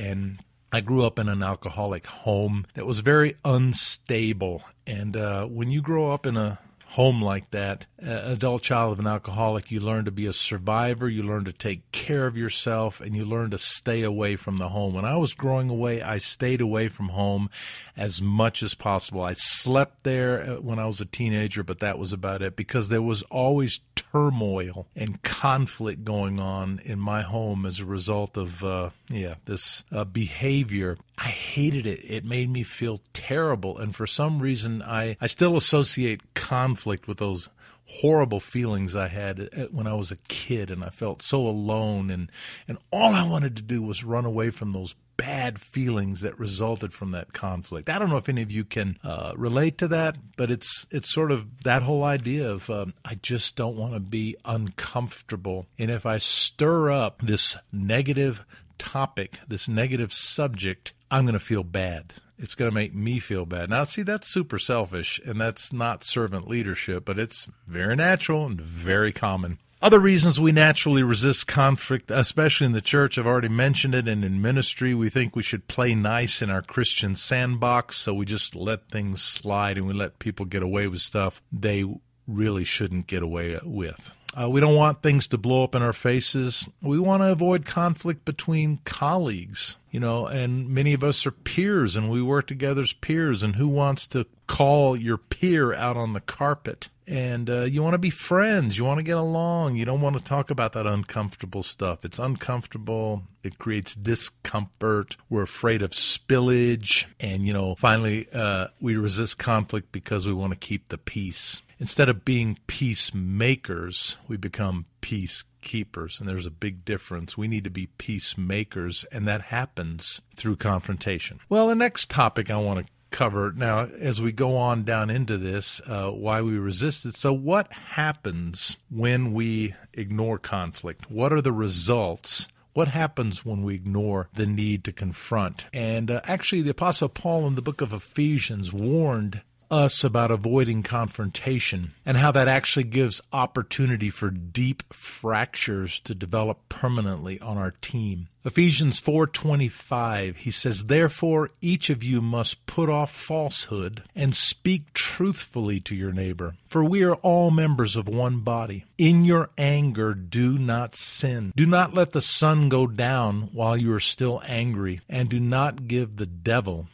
I 0.72 0.80
grew 0.80 1.06
up 1.06 1.20
in 1.20 1.28
an 1.28 1.44
alcoholic 1.44 2.06
home 2.06 2.66
that 2.76 2.86
was 2.86 3.02
very 3.02 3.36
unstable. 3.44 4.64
And 4.88 5.18
uh, 5.18 5.46
when 5.46 5.70
you 5.70 5.82
grow 5.82 6.12
up 6.12 6.26
in 6.26 6.38
a 6.38 6.60
home 6.92 7.22
like 7.22 7.52
that, 7.52 7.86
uh, 8.06 8.22
adult 8.26 8.62
child 8.62 8.94
of 8.94 9.00
an 9.00 9.08
alcoholic, 9.08 9.72
you 9.72 9.80
learn 9.80 10.06
to 10.06 10.12
be 10.12 10.26
a 10.26 10.34
survivor, 10.34 11.10
you 11.10 11.24
learn 11.24 11.46
to 11.46 11.54
take 11.54 11.90
care 11.92 12.26
of 12.26 12.36
yourself, 12.36 13.00
and 13.02 13.16
you 13.16 13.24
learn 13.26 13.50
to 13.50 13.58
stay 13.58 14.02
away 14.02 14.36
from 14.36 14.58
the 14.58 14.70
home. 14.70 14.94
When 14.94 15.06
I 15.06 15.18
was 15.18 15.34
growing 15.34 15.70
away, 15.70 16.02
I 16.02 16.18
stayed 16.18 16.62
away 16.62 16.90
from 16.90 17.10
home 17.10 17.50
as 17.96 18.22
much 18.22 18.62
as 18.62 18.74
possible. 18.74 19.24
I 19.24 19.34
slept 19.34 20.04
there 20.04 20.42
uh, 20.42 20.56
when 20.62 20.80
I 20.80 20.86
was 20.86 21.00
a 21.02 21.06
teenager, 21.06 21.64
but 21.64 21.80
that 21.80 22.00
was 22.00 22.14
about 22.14 22.42
it 22.42 22.56
because 22.56 22.90
there 22.90 23.02
was 23.02 23.24
always 23.24 23.80
turmoil 24.12 24.88
and 24.96 25.22
conflict 25.24 26.04
going 26.04 26.40
on 26.40 26.80
in 26.84 27.00
my 27.00 27.22
home 27.22 27.66
as 27.66 27.80
a 27.80 27.86
result 27.86 28.38
of 28.38 28.64
uh, 28.64 28.90
yeah 29.10 29.36
this 29.46 29.84
uh, 29.92 30.04
behavior 30.04 30.98
I 31.18 31.28
hated 31.28 31.86
it. 31.86 32.00
It 32.04 32.26
made 32.26 32.50
me 32.50 32.64
feel 32.64 33.00
terrible. 33.14 33.78
And 33.78 33.96
for 33.96 34.08
some 34.08 34.40
reason, 34.40 34.82
I, 34.82 35.18
I 35.22 35.28
still 35.28 35.56
associate 35.56 36.34
conflict 36.34 37.08
with 37.08 37.20
those 37.20 37.48
horrible 37.86 38.40
feelings 38.40 38.96
I 38.96 39.08
had 39.08 39.70
when 39.72 39.88
I 39.88 39.94
was 39.94 40.12
a 40.12 40.18
kid 40.28 40.72
and 40.72 40.84
I 40.84 40.90
felt 40.90 41.22
so 41.22 41.46
alone 41.46 42.10
and 42.10 42.32
and 42.68 42.78
all 42.92 43.14
I 43.14 43.28
wanted 43.28 43.56
to 43.58 43.62
do 43.62 43.82
was 43.82 44.04
run 44.04 44.26
away 44.26 44.50
from 44.50 44.72
those 44.72 44.96
bad 45.22 45.60
feelings 45.60 46.22
that 46.22 46.40
resulted 46.40 46.92
from 46.92 47.12
that 47.12 47.32
conflict. 47.32 47.92
I 47.92 48.00
don't 48.00 48.10
know 48.10 48.18
if 48.18 48.28
any 48.28 48.42
of 48.42 48.50
you 48.50 48.64
can 48.64 48.98
uh, 49.04 49.34
relate 49.36 49.78
to 49.78 49.88
that, 49.90 50.18
but 50.36 50.50
it's 50.50 50.88
it's 50.90 51.14
sort 51.14 51.32
of 51.32 51.64
that 51.64 51.84
whole 51.84 52.04
idea 52.04 52.50
of 52.50 52.70
um, 52.72 52.96
I 53.06 53.16
just 53.16 53.56
don't 53.56 53.78
want 53.78 53.94
to 53.94 54.00
be 54.00 54.36
uncomfortable, 54.46 55.68
and 55.78 55.92
if 55.92 56.08
I 56.08 56.18
stir 56.18 56.90
up 56.90 57.22
this 57.22 57.56
negative 57.72 58.44
topic, 58.80 59.40
this 59.48 59.68
negative 59.68 60.12
subject, 60.12 60.94
I'm 61.12 61.26
going 61.26 61.34
to 61.34 61.40
feel 61.40 61.64
bad. 61.64 62.16
It's 62.42 62.56
going 62.56 62.70
to 62.70 62.76
make 62.76 62.96
me 62.96 63.20
feel 63.20 63.46
bad. 63.46 63.70
Now, 63.70 63.84
see, 63.84 64.02
that's 64.02 64.28
super 64.28 64.58
selfish 64.58 65.22
and 65.26 65.40
that's 65.40 65.72
not 65.72 66.04
servant 66.04 66.48
leadership, 66.48 67.06
but 67.06 67.20
it's 67.20 67.48
very 67.68 67.96
natural 67.96 68.48
and 68.48 68.60
very 68.60 69.14
common. 69.14 69.60
Other 69.82 70.00
reasons 70.00 70.40
we 70.40 70.52
naturally 70.52 71.02
resist 71.02 71.48
conflict, 71.48 72.12
especially 72.12 72.66
in 72.66 72.74
the 72.74 72.82
church, 72.82 73.18
I've 73.18 73.26
already 73.26 73.50
mentioned 73.50 73.96
it, 73.96 74.08
and 74.08 74.24
in 74.24 74.40
ministry, 74.40 74.94
we 74.94 75.10
think 75.10 75.36
we 75.36 75.42
should 75.42 75.68
play 75.68 75.96
nice 75.96 76.44
in 76.44 76.52
our 76.52 76.62
Christian 76.62 77.16
sandbox, 77.16 77.98
so 77.98 78.14
we 78.14 78.26
just 78.26 78.56
let 78.56 78.90
things 78.90 79.24
slide 79.24 79.80
and 79.80 79.88
we 79.88 79.94
let 79.94 80.20
people 80.20 80.46
get 80.46 80.62
away 80.62 80.88
with 80.88 81.02
stuff 81.02 81.42
they 81.52 81.84
really 82.32 82.64
shouldn't 82.64 83.08
get 83.08 83.24
away 83.24 83.60
with. 83.64 84.14
Uh, 84.34 84.50
we 84.50 84.62
don't 84.62 84.76
want 84.76 85.02
things 85.02 85.28
to 85.28 85.38
blow 85.38 85.64
up 85.64 85.76
in 85.76 85.82
our 85.82 85.94
faces. 85.94 86.68
We 86.82 87.00
want 87.00 87.22
to 87.22 87.32
avoid 87.32 87.66
conflict 87.66 88.24
between 88.24 88.80
colleagues, 88.86 89.78
you 89.90 90.00
know, 90.00 90.26
and 90.26 90.70
many 90.70 90.94
of 90.94 91.04
us 91.04 91.26
are 91.26 91.32
peers 91.32 91.98
and 91.98 92.10
we 92.10 92.22
work 92.22 92.48
together 92.48 92.82
as 92.82 92.94
peers. 92.94 93.44
And 93.44 93.58
who 93.58 93.68
wants 93.68 94.08
to 94.08 94.26
call 94.48 94.96
your 94.96 95.18
peer 95.18 95.74
out 95.74 95.98
on 95.98 96.14
the 96.14 96.22
carpet? 96.22 96.88
And 97.08 97.50
uh, 97.50 97.64
you 97.64 97.84
want 97.84 97.96
to 97.96 97.98
be 97.98 98.10
friends. 98.10 98.78
You 98.78 98.86
want 98.86 99.00
to 99.00 99.04
get 99.04 99.18
along. 99.18 99.76
You 99.76 99.84
don't 99.84 100.00
want 100.00 100.18
to 100.18 100.24
talk 100.24 100.50
about 100.50 100.72
that 100.74 100.88
uncomfortable 100.88 101.62
stuff. 101.62 102.06
It's 102.06 102.20
uncomfortable. 102.20 103.24
It 103.44 103.58
creates 103.58 103.96
discomfort. 103.96 105.18
We're 105.30 105.42
afraid 105.42 105.82
of 105.82 105.92
spillage. 105.92 107.06
And, 107.20 107.44
you 107.44 107.52
know, 107.52 107.76
finally, 107.76 108.30
uh, 108.32 108.68
we 108.80 108.96
resist 108.96 109.38
conflict 109.38 109.92
because 109.92 110.26
we 110.26 110.32
want 110.32 110.54
to 110.54 110.58
keep 110.58 110.88
the 110.88 110.98
peace. 110.98 111.62
Instead 111.82 112.10
of 112.10 112.24
being 112.24 112.60
peacemakers, 112.68 114.20
we 114.28 114.38
become 114.38 114.86
peacekeepers. 115.02 116.20
And 116.20 116.30
there's 116.30 116.46
a 116.46 116.52
big 116.52 116.86
difference. 116.86 117.36
We 117.36 117.48
need 117.48 117.64
to 117.64 117.72
be 117.72 117.88
peacemakers, 117.88 119.04
and 119.12 119.28
that 119.28 119.42
happens 119.42 120.22
through 120.36 120.58
confrontation. 120.58 121.40
Well, 121.50 121.68
the 121.68 121.76
next 121.76 122.12
topic 122.12 122.52
I 122.52 122.58
want 122.58 122.86
to 122.86 122.92
cover 123.10 123.52
now 123.52 123.88
as 124.00 124.22
we 124.22 124.32
go 124.32 124.56
on 124.56 124.84
down 124.84 125.10
into 125.10 125.40
this 125.40 125.82
uh, 125.88 126.10
why 126.12 126.42
we 126.42 126.58
resist 126.58 127.06
it 127.06 127.14
so 127.14 127.34
what 127.34 127.70
happens 127.74 128.78
when 128.90 129.34
we 129.34 129.76
ignore 129.94 130.38
conflict 130.38 131.12
what 131.12 131.34
are 131.34 131.42
the 131.42 131.52
results 131.52 132.48
what 132.74 132.88
happens 132.88 133.44
when 133.44 133.64
we 133.64 133.76
ignore 133.76 134.30
the 134.34 134.46
need 134.46 134.84
to 134.86 134.94
confront? 134.94 135.68
And 135.74 136.10
uh, 136.10 136.22
actually, 136.24 136.62
the 136.62 136.70
Apostle 136.72 137.10
Paul 137.10 137.46
in 137.48 137.56
the 137.56 137.62
book 137.62 137.82
of 137.82 137.92
Ephesians 137.92 138.72
warned 138.72 139.42
us 139.72 140.04
about 140.04 140.30
avoiding 140.30 140.84
confrontation 140.84 141.94
and 142.06 142.18
how 142.18 142.32
that 142.32 142.48
actually 142.50 142.84
gives 142.84 143.22
opportunity 143.32 144.10
for 144.10 144.30
deep 144.30 144.84
fractures 144.94 146.00
to 146.02 146.14
develop 146.14 146.68
permanently 146.68 147.40
on 147.40 147.58
our 147.58 147.72
team. 147.82 148.28
Ephesians 148.44 149.00
4:25 149.00 150.38
he 150.38 150.52
says 150.52 150.86
therefore 150.86 151.52
each 151.62 151.90
of 151.90 152.04
you 152.04 152.22
must 152.22 152.66
put 152.66 152.90
off 152.90 153.12
falsehood 153.12 154.04
and 154.16 154.36
speak 154.36 154.92
truthfully 154.94 155.80
to 155.80 155.96
your 155.96 156.12
neighbor 156.12 156.56
for 156.66 156.84
we 156.84 157.04
are 157.04 157.16
all 157.16 157.52
members 157.52 157.96
of 157.96 158.08
one 158.08 158.40
body. 158.40 158.86
In 158.98 159.24
your 159.24 159.52
anger 159.58 160.14
do 160.14 160.58
not 160.58 160.96
sin. 160.96 161.54
Do 161.56 161.66
not 161.66 161.94
let 161.94 162.12
the 162.12 162.22
sun 162.22 162.68
go 162.68 162.88
down 162.88 163.50
while 163.54 163.78
you 163.78 163.94
are 163.94 164.00
still 164.00 164.42
angry 164.46 165.02
and 165.08 165.30
do 165.30 165.40
not 165.40 165.88
give 165.88 166.18
the 166.18 166.26
devil 166.26 166.88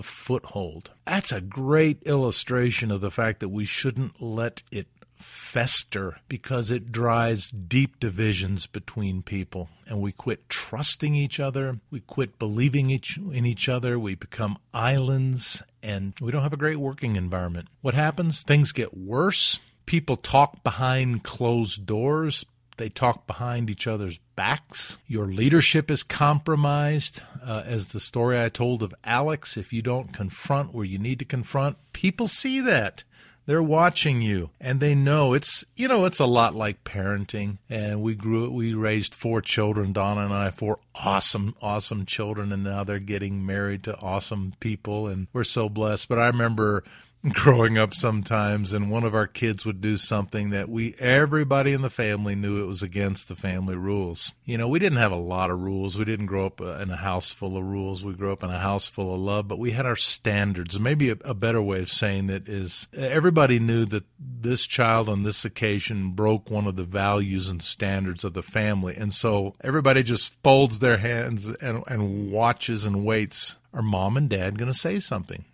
a 0.00 0.02
foothold. 0.02 0.90
That's 1.06 1.30
a 1.30 1.40
great 1.40 2.02
illustration 2.04 2.90
of 2.90 3.00
the 3.00 3.10
fact 3.10 3.40
that 3.40 3.50
we 3.50 3.64
shouldn't 3.64 4.20
let 4.20 4.62
it 4.72 4.88
fester 5.12 6.20
because 6.28 6.70
it 6.70 6.90
drives 6.90 7.50
deep 7.50 8.00
divisions 8.00 8.66
between 8.66 9.22
people. 9.22 9.68
And 9.86 10.00
we 10.00 10.12
quit 10.12 10.48
trusting 10.48 11.14
each 11.14 11.38
other. 11.38 11.78
We 11.90 12.00
quit 12.00 12.38
believing 12.38 12.90
each 12.90 13.18
in 13.18 13.44
each 13.44 13.68
other. 13.68 13.98
We 13.98 14.14
become 14.14 14.58
islands 14.72 15.62
and 15.82 16.14
we 16.20 16.32
don't 16.32 16.42
have 16.42 16.52
a 16.52 16.58
great 16.58 16.78
working 16.78 17.16
environment. 17.16 17.68
What 17.82 17.94
happens? 17.94 18.42
Things 18.42 18.72
get 18.72 18.96
worse. 18.96 19.60
People 19.86 20.16
talk 20.16 20.62
behind 20.62 21.24
closed 21.24 21.84
doors. 21.84 22.46
They 22.76 22.88
talk 22.88 23.26
behind 23.26 23.68
each 23.68 23.86
other's 23.86 24.18
backs. 24.40 24.96
Your 25.06 25.26
leadership 25.26 25.90
is 25.90 26.02
compromised. 26.02 27.20
Uh, 27.44 27.62
as 27.66 27.88
the 27.88 28.00
story 28.00 28.40
I 28.40 28.48
told 28.48 28.82
of 28.82 28.94
Alex, 29.04 29.58
if 29.58 29.70
you 29.70 29.82
don't 29.82 30.14
confront 30.14 30.72
where 30.72 30.86
you 30.86 30.98
need 30.98 31.18
to 31.18 31.26
confront, 31.26 31.76
people 31.92 32.26
see 32.26 32.58
that. 32.60 33.04
They're 33.44 33.62
watching 33.62 34.22
you 34.22 34.48
and 34.58 34.80
they 34.80 34.94
know 34.94 35.34
it's, 35.34 35.66
you 35.76 35.88
know, 35.88 36.06
it's 36.06 36.20
a 36.20 36.24
lot 36.24 36.54
like 36.54 36.84
parenting. 36.84 37.58
And 37.68 38.00
we 38.00 38.14
grew, 38.14 38.50
we 38.50 38.72
raised 38.72 39.14
four 39.14 39.42
children, 39.42 39.92
Donna 39.92 40.22
and 40.22 40.32
I, 40.32 40.50
four 40.50 40.78
awesome, 40.94 41.54
awesome 41.60 42.06
children. 42.06 42.50
And 42.50 42.64
now 42.64 42.82
they're 42.82 42.98
getting 42.98 43.44
married 43.44 43.84
to 43.84 44.00
awesome 44.00 44.54
people. 44.58 45.06
And 45.06 45.26
we're 45.34 45.44
so 45.44 45.68
blessed. 45.68 46.08
But 46.08 46.18
I 46.18 46.28
remember 46.28 46.82
growing 47.28 47.76
up 47.76 47.92
sometimes 47.92 48.72
and 48.72 48.90
one 48.90 49.04
of 49.04 49.14
our 49.14 49.26
kids 49.26 49.66
would 49.66 49.82
do 49.82 49.98
something 49.98 50.50
that 50.50 50.70
we 50.70 50.94
everybody 50.98 51.74
in 51.74 51.82
the 51.82 51.90
family 51.90 52.34
knew 52.34 52.62
it 52.62 52.66
was 52.66 52.82
against 52.82 53.28
the 53.28 53.36
family 53.36 53.76
rules. 53.76 54.32
You 54.46 54.56
know 54.56 54.68
we 54.68 54.78
didn't 54.78 54.98
have 54.98 55.12
a 55.12 55.16
lot 55.16 55.50
of 55.50 55.60
rules. 55.60 55.98
We 55.98 56.06
didn't 56.06 56.26
grow 56.26 56.46
up 56.46 56.62
uh, 56.62 56.76
in 56.76 56.90
a 56.90 56.96
house 56.96 57.30
full 57.30 57.58
of 57.58 57.64
rules. 57.64 58.02
We 58.02 58.14
grew 58.14 58.32
up 58.32 58.42
in 58.42 58.48
a 58.48 58.58
house 58.58 58.86
full 58.86 59.12
of 59.12 59.20
love 59.20 59.48
but 59.48 59.58
we 59.58 59.72
had 59.72 59.84
our 59.84 59.96
standards. 59.96 60.80
Maybe 60.80 61.10
a, 61.10 61.16
a 61.22 61.34
better 61.34 61.60
way 61.60 61.80
of 61.80 61.90
saying 61.90 62.28
that 62.28 62.48
is 62.48 62.88
everybody 62.94 63.58
knew 63.58 63.84
that 63.86 64.04
this 64.18 64.66
child 64.66 65.10
on 65.10 65.22
this 65.22 65.44
occasion 65.44 66.12
broke 66.12 66.48
one 66.48 66.66
of 66.66 66.76
the 66.76 66.84
values 66.84 67.48
and 67.48 67.62
standards 67.62 68.24
of 68.24 68.32
the 68.32 68.42
family. 68.42 68.96
And 68.96 69.12
so 69.12 69.56
everybody 69.60 70.02
just 70.02 70.42
folds 70.42 70.78
their 70.78 70.96
hands 70.96 71.48
and, 71.48 71.84
and 71.86 72.32
watches 72.32 72.86
and 72.86 73.04
waits. 73.04 73.58
Are 73.72 73.82
mom 73.82 74.16
and 74.16 74.28
dad 74.28 74.58
going 74.58 74.72
to 74.72 74.76
say 74.76 74.98
something 74.98 75.44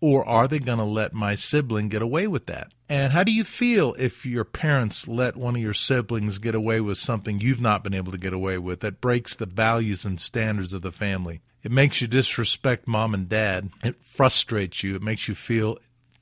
or 0.00 0.26
are 0.28 0.48
they 0.48 0.58
going 0.58 0.78
to 0.78 0.84
let 0.84 1.12
my 1.12 1.34
sibling 1.34 1.88
get 1.88 2.02
away 2.02 2.26
with 2.26 2.46
that? 2.46 2.72
And 2.88 3.12
how 3.12 3.24
do 3.24 3.32
you 3.32 3.44
feel 3.44 3.94
if 3.98 4.24
your 4.24 4.44
parents 4.44 5.08
let 5.08 5.36
one 5.36 5.56
of 5.56 5.62
your 5.62 5.74
siblings 5.74 6.38
get 6.38 6.54
away 6.54 6.80
with 6.80 6.98
something 6.98 7.40
you've 7.40 7.60
not 7.60 7.84
been 7.84 7.94
able 7.94 8.12
to 8.12 8.18
get 8.18 8.32
away 8.32 8.58
with 8.58 8.80
that 8.80 9.00
breaks 9.00 9.34
the 9.36 9.46
values 9.46 10.04
and 10.04 10.20
standards 10.20 10.72
of 10.74 10.82
the 10.82 10.92
family? 10.92 11.40
It 11.62 11.72
makes 11.72 12.00
you 12.00 12.06
disrespect 12.06 12.86
mom 12.86 13.14
and 13.14 13.28
dad. 13.28 13.70
It 13.82 13.96
frustrates 14.04 14.82
you. 14.82 14.94
It 14.94 15.02
makes 15.02 15.28
you 15.28 15.34
feel 15.34 15.78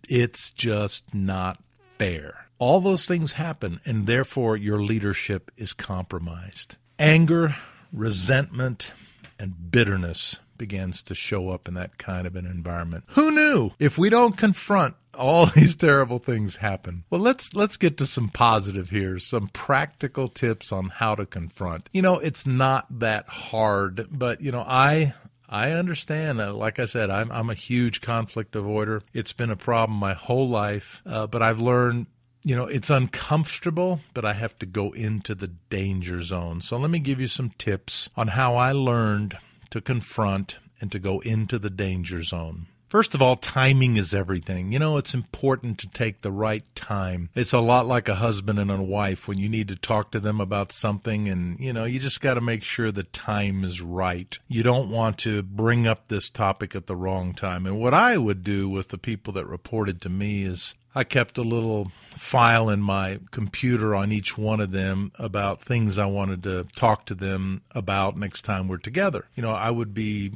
it's 0.08 0.50
just 0.50 1.14
not 1.14 1.58
fair. 1.98 2.46
All 2.58 2.80
those 2.80 3.06
things 3.06 3.34
happen, 3.34 3.80
and 3.84 4.06
therefore 4.06 4.56
your 4.56 4.82
leadership 4.82 5.50
is 5.56 5.74
compromised. 5.74 6.78
Anger, 6.98 7.56
resentment, 7.92 8.92
and 9.38 9.70
bitterness 9.70 10.40
begins 10.56 11.02
to 11.04 11.14
show 11.14 11.50
up 11.50 11.68
in 11.68 11.74
that 11.74 11.98
kind 11.98 12.26
of 12.26 12.36
an 12.36 12.46
environment. 12.46 13.04
Who 13.08 13.30
knew? 13.30 13.70
If 13.78 13.98
we 13.98 14.10
don't 14.10 14.36
confront 14.36 14.94
all 15.14 15.46
these 15.54 15.76
terrible 15.76 16.18
things 16.18 16.56
happen. 16.56 17.04
Well, 17.10 17.20
let's 17.20 17.54
let's 17.54 17.76
get 17.76 17.96
to 17.98 18.06
some 18.06 18.28
positive 18.28 18.90
here, 18.90 19.18
some 19.18 19.48
practical 19.48 20.28
tips 20.28 20.72
on 20.72 20.90
how 20.90 21.14
to 21.14 21.26
confront. 21.26 21.88
You 21.92 22.02
know, 22.02 22.18
it's 22.18 22.46
not 22.46 22.86
that 23.00 23.28
hard, 23.28 24.08
but 24.10 24.40
you 24.40 24.52
know, 24.52 24.64
I 24.66 25.14
I 25.48 25.72
understand. 25.72 26.40
Uh, 26.40 26.54
like 26.54 26.78
I 26.78 26.84
said, 26.84 27.10
I'm 27.10 27.30
I'm 27.32 27.50
a 27.50 27.54
huge 27.54 28.00
conflict 28.00 28.52
avoider. 28.54 29.02
It's 29.12 29.32
been 29.32 29.50
a 29.50 29.56
problem 29.56 29.98
my 29.98 30.14
whole 30.14 30.48
life, 30.48 31.02
uh, 31.06 31.26
but 31.26 31.42
I've 31.42 31.60
learned 31.60 32.06
you 32.46 32.54
know, 32.54 32.66
it's 32.66 32.90
uncomfortable, 32.90 33.98
but 34.14 34.24
I 34.24 34.32
have 34.32 34.56
to 34.60 34.66
go 34.66 34.92
into 34.92 35.34
the 35.34 35.48
danger 35.48 36.22
zone. 36.22 36.60
So 36.60 36.76
let 36.76 36.92
me 36.92 37.00
give 37.00 37.18
you 37.18 37.26
some 37.26 37.50
tips 37.58 38.08
on 38.16 38.28
how 38.28 38.54
I 38.54 38.70
learned 38.70 39.36
to 39.70 39.80
confront 39.80 40.60
and 40.80 40.92
to 40.92 41.00
go 41.00 41.18
into 41.18 41.58
the 41.58 41.70
danger 41.70 42.22
zone. 42.22 42.68
First 42.88 43.16
of 43.16 43.20
all, 43.20 43.34
timing 43.34 43.96
is 43.96 44.14
everything. 44.14 44.70
You 44.70 44.78
know, 44.78 44.96
it's 44.96 45.12
important 45.12 45.80
to 45.80 45.88
take 45.88 46.20
the 46.20 46.30
right 46.30 46.62
time. 46.76 47.30
It's 47.34 47.52
a 47.52 47.58
lot 47.58 47.88
like 47.88 48.08
a 48.08 48.14
husband 48.14 48.60
and 48.60 48.70
a 48.70 48.80
wife 48.80 49.26
when 49.26 49.38
you 49.38 49.48
need 49.48 49.66
to 49.68 49.76
talk 49.76 50.12
to 50.12 50.20
them 50.20 50.40
about 50.40 50.70
something 50.70 51.28
and, 51.28 51.58
you 51.58 51.72
know, 51.72 51.82
you 51.84 51.98
just 51.98 52.20
got 52.20 52.34
to 52.34 52.40
make 52.40 52.62
sure 52.62 52.92
the 52.92 53.02
time 53.02 53.64
is 53.64 53.82
right. 53.82 54.38
You 54.46 54.62
don't 54.62 54.88
want 54.88 55.18
to 55.18 55.42
bring 55.42 55.88
up 55.88 56.06
this 56.06 56.30
topic 56.30 56.76
at 56.76 56.86
the 56.86 56.94
wrong 56.94 57.34
time. 57.34 57.66
And 57.66 57.80
what 57.80 57.92
I 57.92 58.16
would 58.18 58.44
do 58.44 58.68
with 58.68 58.90
the 58.90 58.98
people 58.98 59.32
that 59.32 59.48
reported 59.48 60.00
to 60.02 60.08
me 60.08 60.44
is 60.44 60.76
I 60.96 61.04
kept 61.04 61.36
a 61.36 61.42
little 61.42 61.92
file 62.12 62.70
in 62.70 62.80
my 62.80 63.20
computer 63.30 63.94
on 63.94 64.10
each 64.10 64.38
one 64.38 64.60
of 64.60 64.72
them 64.72 65.12
about 65.16 65.60
things 65.60 65.98
I 65.98 66.06
wanted 66.06 66.42
to 66.44 66.66
talk 66.74 67.04
to 67.06 67.14
them 67.14 67.60
about 67.72 68.16
next 68.16 68.42
time 68.42 68.66
we're 68.66 68.78
together. 68.78 69.26
You 69.34 69.42
know, 69.42 69.52
I 69.52 69.70
would 69.70 69.92
be 69.92 70.32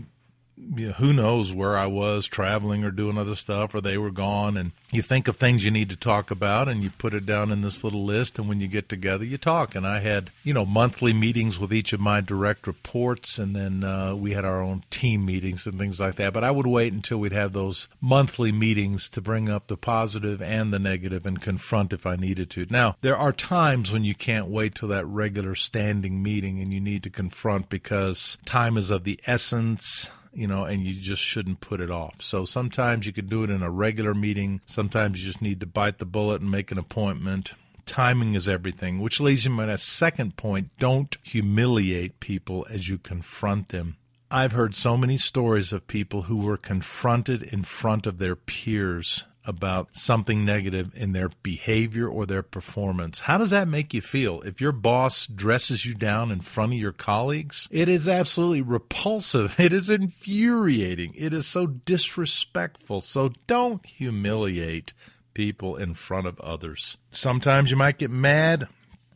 you 0.59 0.89
know, 0.89 0.93
who 0.93 1.15
knows 1.15 1.55
where 1.55 1.79
I 1.79 1.87
was 1.87 2.27
traveling 2.27 2.85
or 2.85 2.91
doing 2.91 3.17
other 3.17 3.37
stuff, 3.37 3.75
or 3.75 3.81
they 3.81 3.97
were 3.97 4.11
gone. 4.11 4.59
And 4.59 4.73
you 4.93 5.03
think 5.03 5.29
of 5.29 5.37
things 5.37 5.65
you 5.65 5.71
need 5.71 5.91
to 5.91 5.97
talk 5.97 6.31
about, 6.31 6.69
and 6.69 6.83
you 6.83 6.91
put 6.91 7.15
it 7.15 7.27
down 7.27 7.51
in 7.51 7.61
this 7.61 7.85
little 7.85 8.05
list. 8.05 8.39
And 8.39 8.49
when 8.49 8.61
you 8.61 8.69
get 8.69 8.89
together, 8.89 9.25
you 9.25 9.39
talk. 9.39 9.75
And 9.75 9.87
I 9.87 10.01
had, 10.01 10.31
you 10.43 10.53
know, 10.53 10.67
monthly 10.67 11.13
meetings 11.13 11.59
with 11.59 11.73
each 11.73 11.93
of 11.93 12.01
my 12.01 12.21
direct 12.21 12.67
reports, 12.67 13.39
and 13.39 13.55
then 13.55 13.85
uh, 13.85 14.15
we 14.15 14.33
had 14.33 14.45
our 14.45 14.61
own 14.61 14.85
team 14.91 15.25
meetings 15.25 15.67
and 15.67 15.79
things 15.79 16.01
like 16.01 16.17
that. 16.17 16.33
But 16.33 16.45
I 16.45 16.51
would 16.51 16.67
wait 16.67 16.93
until 16.93 17.19
we'd 17.19 17.33
have 17.33 17.53
those 17.53 17.89
monthly 18.01 18.53
meetings 18.53 19.09
to 19.11 19.21
bring 19.21 19.49
up 19.49 19.69
the 19.69 19.77
positive 19.77 20.43
and 20.43 20.73
the 20.73 20.79
negative 20.79 21.27
and 21.27 21.41
confront 21.41 21.93
if 21.93 22.07
I 22.07 22.17
needed 22.17 22.51
to. 22.51 22.67
Now, 22.69 22.97
there 23.01 23.17
are 23.17 23.33
times 23.33 23.93
when 23.93 24.05
you 24.05 24.15
can't 24.15 24.49
wait 24.49 24.75
till 24.75 24.89
that 24.89 25.07
regular 25.07 25.55
standing 25.55 26.23
meeting 26.23 26.61
and 26.61 26.73
you 26.75 26.81
need 26.81 27.03
to 27.05 27.11
confront 27.11 27.69
because 27.69 28.39
time 28.45 28.77
is 28.77 28.91
of 28.91 29.05
the 29.05 29.21
essence 29.27 30.11
you 30.33 30.47
know, 30.47 30.65
and 30.65 30.83
you 30.83 30.95
just 30.95 31.23
shouldn't 31.23 31.61
put 31.61 31.81
it 31.81 31.91
off. 31.91 32.23
So 32.23 32.45
sometimes 32.45 33.07
you 33.07 33.13
could 33.13 33.29
do 33.29 33.43
it 33.43 33.51
in 33.51 33.63
a 33.63 33.71
regular 33.71 34.15
meeting. 34.15 34.61
You 34.83 35.25
just 35.25 35.43
need 35.43 35.61
to 35.61 35.67
bite 35.67 35.99
the 35.99 36.07
bullet 36.07 36.41
and 36.41 36.51
make 36.51 36.71
an 36.71 36.79
appointment. 36.79 37.55
Timing 37.87 38.35
is 38.35 38.49
everything, 38.49 39.01
which 39.01 39.21
leads 39.21 39.49
me 39.49 39.57
to 39.57 39.67
my 39.67 39.77
second 39.77 40.37
point. 40.37 40.71
Don't 40.79 41.17
humiliate 41.23 42.21
people 42.21 42.67
as 42.71 42.89
you 42.89 42.99
confront 42.99 43.71
them. 43.71 43.97
I've 44.31 44.53
heard 44.53 44.77
so 44.77 44.97
many 44.97 45.17
stories 45.17 45.73
of 45.73 45.89
people 45.89 46.23
who 46.23 46.37
were 46.37 46.57
confronted 46.57 47.43
in 47.43 47.65
front 47.65 48.07
of 48.07 48.19
their 48.19 48.37
peers 48.37 49.25
about 49.51 49.89
something 49.93 50.45
negative 50.45 50.93
in 50.95 51.13
their 51.13 51.31
behavior 51.43 52.09
or 52.09 52.25
their 52.25 52.43
performance. 52.43 53.21
How 53.21 53.37
does 53.37 53.51
that 53.51 53.69
make 53.69 53.93
you 53.93 54.01
feel? 54.01 54.41
If 54.41 54.61
your 54.61 54.73
boss 54.73 55.27
dresses 55.27 55.85
you 55.85 55.93
down 55.93 56.31
in 56.31 56.41
front 56.41 56.73
of 56.73 56.79
your 56.79 56.93
colleagues, 56.93 57.69
it 57.71 57.89
is 57.89 58.09
absolutely 58.09 58.63
repulsive. 58.63 59.57
It 59.71 59.75
is 59.75 59.91
infuriating. 59.91 61.13
It 61.17 61.35
is 61.35 61.47
so 61.47 61.67
disrespectful. 61.67 63.01
So 63.01 63.33
don't 63.47 63.85
humiliate 63.85 64.95
people 65.35 65.77
in 65.77 65.95
front 65.95 66.27
of 66.27 66.41
others. 66.41 66.97
Sometimes 67.11 67.71
you 67.71 67.77
might 67.77 67.99
get 67.99 68.11
mad. 68.11 68.69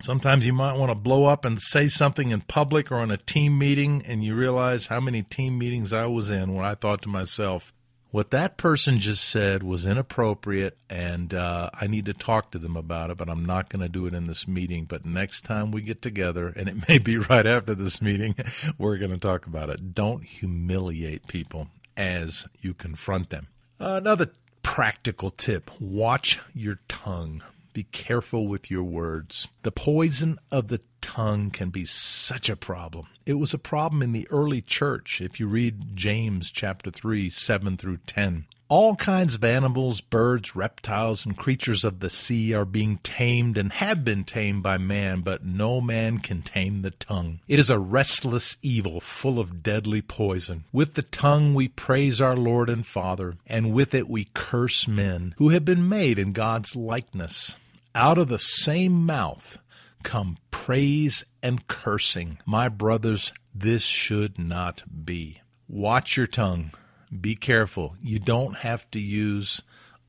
Sometimes 0.03 0.45
you 0.45 0.53
might 0.53 0.77
want 0.77 0.91
to 0.91 0.95
blow 0.95 1.25
up 1.25 1.45
and 1.45 1.59
say 1.59 1.89
something 1.89 2.31
in 2.31 2.43
public 2.43 2.93
or 2.93 3.03
in 3.03 3.11
a 3.11 3.17
team 3.17 3.57
meeting, 3.57 4.03
and 4.07 4.23
you 4.23 4.35
realize 4.35 4.89
how 4.89 5.01
many 5.01 5.23
team 5.23 5.57
meetings 5.57 5.93
I 5.93 6.07
was 6.07 6.29
in 6.31 6.55
when 6.55 6.67
I 6.67 6.75
thought 6.75 7.01
to 7.03 7.09
myself, 7.09 7.73
what 8.15 8.31
that 8.31 8.57
person 8.57 9.01
just 9.01 9.25
said 9.25 9.65
was 9.65 9.89
inappropriate, 9.89 10.79
and 10.89 11.35
uh, 11.35 11.69
I 11.75 11.89
need 11.89 12.07
to 12.07 12.13
talk 12.13 12.53
to 12.53 12.61
them 12.61 12.77
about 12.77 13.11
it, 13.11 13.17
but 13.17 13.29
I'm 13.29 13.45
not 13.45 13.71
going 13.71 13.83
to 13.83 13.89
do 13.89 14.07
it 14.07 14.15
in 14.15 14.29
this 14.29 14.47
meeting. 14.47 14.85
But 14.85 15.05
next 15.05 15.41
time 15.41 15.73
we 15.73 15.83
get 15.83 16.01
together, 16.01 16.47
and 16.47 16.69
it 16.69 16.77
may 16.89 16.99
be 16.99 17.19
right 17.19 17.45
after 17.45 17.75
this 17.75 18.01
meeting, 18.01 18.37
we're 18.79 18.99
going 18.99 19.11
to 19.11 19.19
talk 19.19 19.49
about 19.49 19.69
it. 19.69 19.97
Don't 19.97 20.23
humiliate 20.23 21.27
people 21.27 21.67
as 21.97 22.47
you 22.61 22.73
confront 22.73 23.31
them. 23.31 23.49
Another 23.81 24.31
practical 24.63 25.31
tip 25.31 25.73
watch 25.81 26.39
your 26.55 26.79
tongue. 26.87 27.43
Be 27.75 27.83
careful 27.83 28.47
with 28.47 28.71
your 28.71 28.85
words. 28.85 29.49
The 29.65 29.73
poison 29.73 30.39
of 30.53 30.69
the 30.69 30.81
tongue 31.01 31.51
can 31.51 31.71
be 31.71 31.85
such 31.85 32.49
a 32.49 32.55
problem. 32.55 33.09
It 33.27 33.35
was 33.35 33.53
a 33.53 33.59
problem 33.59 34.01
in 34.01 34.13
the 34.13 34.29
early 34.31 34.63
church 34.63 35.21
if 35.21 35.41
you 35.41 35.49
read 35.49 35.97
James 35.97 36.53
chapter 36.53 36.93
3, 36.93 37.29
7 37.29 37.77
through 37.77 37.97
10. 38.07 38.47
All 38.69 38.95
kinds 38.95 39.35
of 39.35 39.43
animals, 39.43 40.01
birds, 40.01 40.55
reptiles, 40.55 41.27
and 41.27 41.37
creatures 41.37 41.85
of 41.85 41.99
the 41.99 42.09
sea 42.09 42.55
are 42.55 42.65
being 42.65 42.99
tamed 42.99 43.59
and 43.59 43.73
have 43.73 44.05
been 44.05 44.23
tamed 44.23 44.63
by 44.63 44.79
man, 44.79 45.23
but 45.23 45.45
no 45.45 45.81
man 45.81 46.19
can 46.19 46.43
tame 46.43 46.83
the 46.83 46.93
tongue. 46.93 47.41
It 47.49 47.59
is 47.59 47.71
a 47.71 47.79
restless 47.79 48.57
evil 48.63 49.01
full 49.01 49.41
of 49.41 49.65
deadly 49.65 50.01
poison. 50.01 50.63
With 50.73 50.95
the 50.95 51.03
tongue 51.03 51.55
we 51.55 51.67
praise 51.67 52.21
our 52.21 52.37
Lord 52.37 52.71
and 52.71 52.87
Father, 52.87 53.35
and 53.49 53.75
with 53.75 53.95
it 53.95 54.09
we 54.09 54.29
curse 54.33 54.87
men 54.87 55.35
who 55.39 55.49
have 55.49 55.65
been 55.65 55.89
made 55.89 56.21
in 56.21 56.33
God's 56.33 56.77
likeness. 56.77 57.59
Out 57.97 58.19
of 58.19 58.27
the 58.27 58.41
same 58.41 59.07
mouth 59.07 59.59
come 60.03 60.39
praise 60.51 61.25
and 61.43 61.67
cursing. 61.69 62.39
My 62.45 62.69
brothers, 62.69 63.33
this 63.55 63.83
should 63.83 64.37
not 64.37 64.83
be. 65.05 65.41
Watch 65.69 66.17
your 66.17 66.27
tongue. 66.27 66.73
Be 67.21 67.37
careful. 67.37 67.95
You 68.03 68.19
don't 68.19 68.57
have 68.59 68.91
to 68.91 68.99
use 68.99 69.63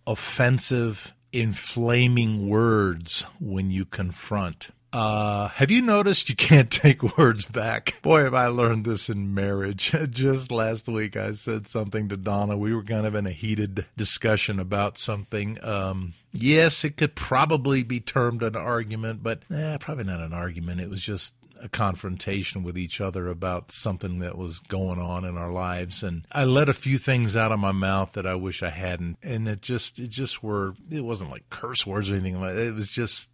offensive, 0.07 1.13
inflaming 1.31 2.49
words 2.49 3.21
when 3.39 3.69
you 3.69 3.85
confront. 3.85 4.69
Uh, 4.95 5.49
have 5.49 5.71
you 5.71 5.81
noticed 5.81 6.29
you 6.29 6.35
can't 6.37 6.71
take 6.71 7.17
words 7.17 7.45
back? 7.45 8.01
Boy, 8.01 8.23
have 8.23 8.33
I 8.33 8.47
learned 8.47 8.85
this 8.85 9.09
in 9.09 9.33
marriage. 9.33 9.93
Just 10.09 10.53
last 10.53 10.87
week, 10.87 11.17
I 11.17 11.33
said 11.33 11.67
something 11.67 12.07
to 12.07 12.15
Donna. 12.15 12.55
We 12.55 12.73
were 12.73 12.81
kind 12.81 13.05
of 13.05 13.13
in 13.13 13.27
a 13.27 13.31
heated 13.31 13.85
discussion 13.97 14.57
about 14.57 14.97
something. 14.97 15.61
Um, 15.61 16.13
yes, 16.31 16.85
it 16.85 16.95
could 16.95 17.13
probably 17.13 17.83
be 17.83 17.99
termed 17.99 18.41
an 18.41 18.55
argument, 18.55 19.21
but 19.21 19.43
eh, 19.53 19.75
probably 19.81 20.05
not 20.05 20.21
an 20.21 20.31
argument. 20.31 20.79
It 20.79 20.89
was 20.89 21.03
just 21.03 21.35
a 21.61 21.67
confrontation 21.67 22.63
with 22.63 22.77
each 22.77 23.01
other 23.01 23.27
about 23.27 23.73
something 23.73 24.19
that 24.19 24.37
was 24.37 24.59
going 24.59 24.99
on 24.99 25.25
in 25.25 25.37
our 25.37 25.51
lives 25.51 26.03
and 26.03 26.27
I 26.29 26.43
let 26.43 26.67
a 26.67 26.73
few 26.73 26.97
things 26.97 27.37
out 27.37 27.53
of 27.53 27.59
my 27.59 27.71
mouth 27.71 28.11
that 28.13 28.27
I 28.27 28.35
wish 28.35 28.61
I 28.61 28.69
hadn't 28.69 29.17
and 29.23 29.47
it 29.47 29.61
just 29.61 29.97
it 29.97 30.09
just 30.09 30.43
were 30.43 30.73
it 30.91 30.99
wasn't 30.99 31.31
like 31.31 31.49
curse 31.49 31.87
words 31.87 32.11
or 32.11 32.15
anything 32.15 32.41
like 32.41 32.55
that. 32.55 32.67
It 32.67 32.73
was 32.73 32.89
just 32.89 33.31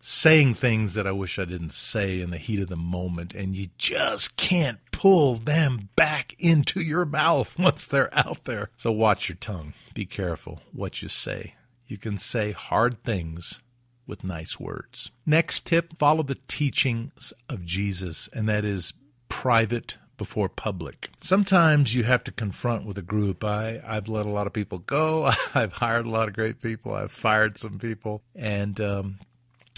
saying 0.00 0.54
things 0.54 0.94
that 0.94 1.06
I 1.06 1.12
wish 1.12 1.38
I 1.38 1.44
didn't 1.44 1.72
say 1.72 2.20
in 2.20 2.30
the 2.30 2.38
heat 2.38 2.60
of 2.60 2.68
the 2.68 2.76
moment, 2.76 3.34
and 3.34 3.54
you 3.54 3.68
just 3.78 4.36
can't 4.36 4.78
pull 4.92 5.36
them 5.36 5.90
back 5.96 6.34
into 6.38 6.80
your 6.80 7.04
mouth 7.04 7.58
once 7.58 7.86
they're 7.86 8.14
out 8.16 8.44
there. 8.44 8.70
So 8.76 8.90
watch 8.92 9.28
your 9.28 9.36
tongue. 9.36 9.74
Be 9.94 10.06
careful 10.06 10.60
what 10.72 11.02
you 11.02 11.08
say. 11.08 11.54
You 11.86 11.98
can 11.98 12.16
say 12.16 12.52
hard 12.52 13.02
things 13.02 13.60
with 14.06 14.24
nice 14.24 14.58
words. 14.58 15.10
Next 15.26 15.66
tip 15.66 15.96
follow 15.96 16.22
the 16.22 16.38
teachings 16.48 17.32
of 17.48 17.64
Jesus, 17.64 18.28
and 18.32 18.48
that 18.48 18.64
is 18.64 18.92
private 19.28 19.96
before 20.20 20.50
public. 20.50 21.08
Sometimes 21.22 21.94
you 21.94 22.02
have 22.02 22.22
to 22.24 22.30
confront 22.30 22.84
with 22.84 22.98
a 22.98 23.02
group. 23.02 23.42
I, 23.42 23.80
I've 23.86 24.06
let 24.06 24.26
a 24.26 24.30
lot 24.30 24.46
of 24.46 24.52
people 24.52 24.78
go. 24.78 25.30
I've 25.54 25.72
hired 25.72 26.04
a 26.04 26.10
lot 26.10 26.28
of 26.28 26.34
great 26.34 26.60
people. 26.60 26.94
I've 26.94 27.10
fired 27.10 27.56
some 27.56 27.78
people. 27.78 28.22
And 28.34 28.78
um, 28.82 29.18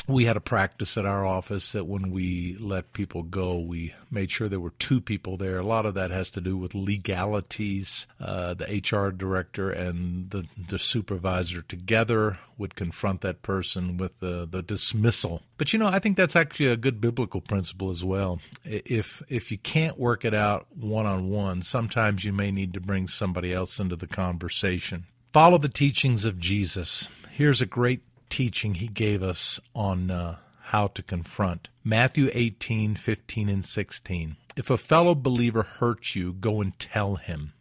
we 0.09 0.25
had 0.25 0.37
a 0.37 0.41
practice 0.41 0.99
at 0.99 1.07
our 1.07 1.25
office 1.25 1.73
that 1.73 1.85
when 1.85 2.11
we 2.11 2.57
let 2.59 2.93
people 2.93 3.23
go, 3.23 3.59
we 3.59 3.95
made 4.11 4.31
sure 4.31 4.49
there 4.49 4.59
were 4.59 4.75
two 4.79 5.01
people 5.01 5.37
there. 5.37 5.59
A 5.59 5.65
lot 5.65 5.87
of 5.87 5.95
that 5.95 6.11
has 6.11 6.31
to 6.31 6.41
do 6.41 6.57
with 6.57 6.75
legalities. 6.75 8.07
Uh, 8.21 8.55
the 8.55 8.65
HR 8.65 9.11
director 9.11 9.71
and 9.71 10.31
the, 10.31 10.47
the 10.69 10.79
supervisor 10.79 11.63
together 11.63 12.39
would 12.59 12.75
confront 12.75 13.21
that 13.21 13.43
person 13.43 13.97
with 13.97 14.19
the, 14.19 14.47
the 14.49 14.63
dismissal. 14.63 15.43
But 15.57 15.73
you 15.73 15.79
know, 15.79 15.87
I 15.87 15.99
think 15.99 16.17
that's 16.17 16.37
actually 16.37 16.67
a 16.67 16.77
good 16.77 17.01
biblical 17.01 17.41
principle 17.41 17.91
as 17.91 18.05
well. 18.05 18.41
If 18.65 19.23
if 19.29 19.51
you 19.51 19.59
can't 19.59 19.99
work 19.99 20.25
it 20.25 20.35
out 20.35 20.67
one 20.77 21.07
on 21.07 21.31
one, 21.31 21.63
sometimes 21.63 22.25
you 22.25 22.33
may 22.33 22.51
need 22.51 22.75
to 22.75 22.81
bring 22.81 23.09
somebody 23.09 23.53
else 23.53 23.79
into 23.79 23.97
the 23.97 24.07
conversation. 24.07 25.07
Follow 25.33 25.59
the 25.59 25.69
teachings 25.69 26.25
of 26.25 26.39
Jesus. 26.39 27.09
Here's 27.31 27.63
a 27.63 27.67
great 27.67 28.03
teaching 28.33 28.77
he 28.77 28.89
gave 28.89 29.23
us 29.23 29.61
on 29.75 30.11
uh, 30.11 30.37
how 30.63 30.87
to 30.87 31.03
confront. 31.03 31.69
Matthew 31.85 32.31
18, 32.33 32.95
15, 32.95 33.49
and 33.51 33.63
16. 33.63 34.37
If 34.57 34.71
a 34.71 34.79
fellow 34.79 35.15
believer 35.15 35.63
hurts 35.63 36.17
you, 36.17 36.33
go 36.33 36.63
and 36.63 36.77
tell 36.79 37.17
him. 37.17 37.53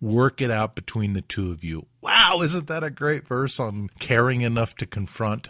Work 0.00 0.40
it 0.40 0.50
out 0.50 0.74
between 0.74 1.12
the 1.12 1.20
two 1.20 1.52
of 1.52 1.62
you. 1.62 1.84
Wow, 2.30 2.42
isn't 2.42 2.68
that 2.68 2.84
a 2.84 2.90
great 2.90 3.26
verse 3.26 3.58
on 3.58 3.88
caring 3.98 4.42
enough 4.42 4.76
to 4.76 4.86
confront? 4.86 5.48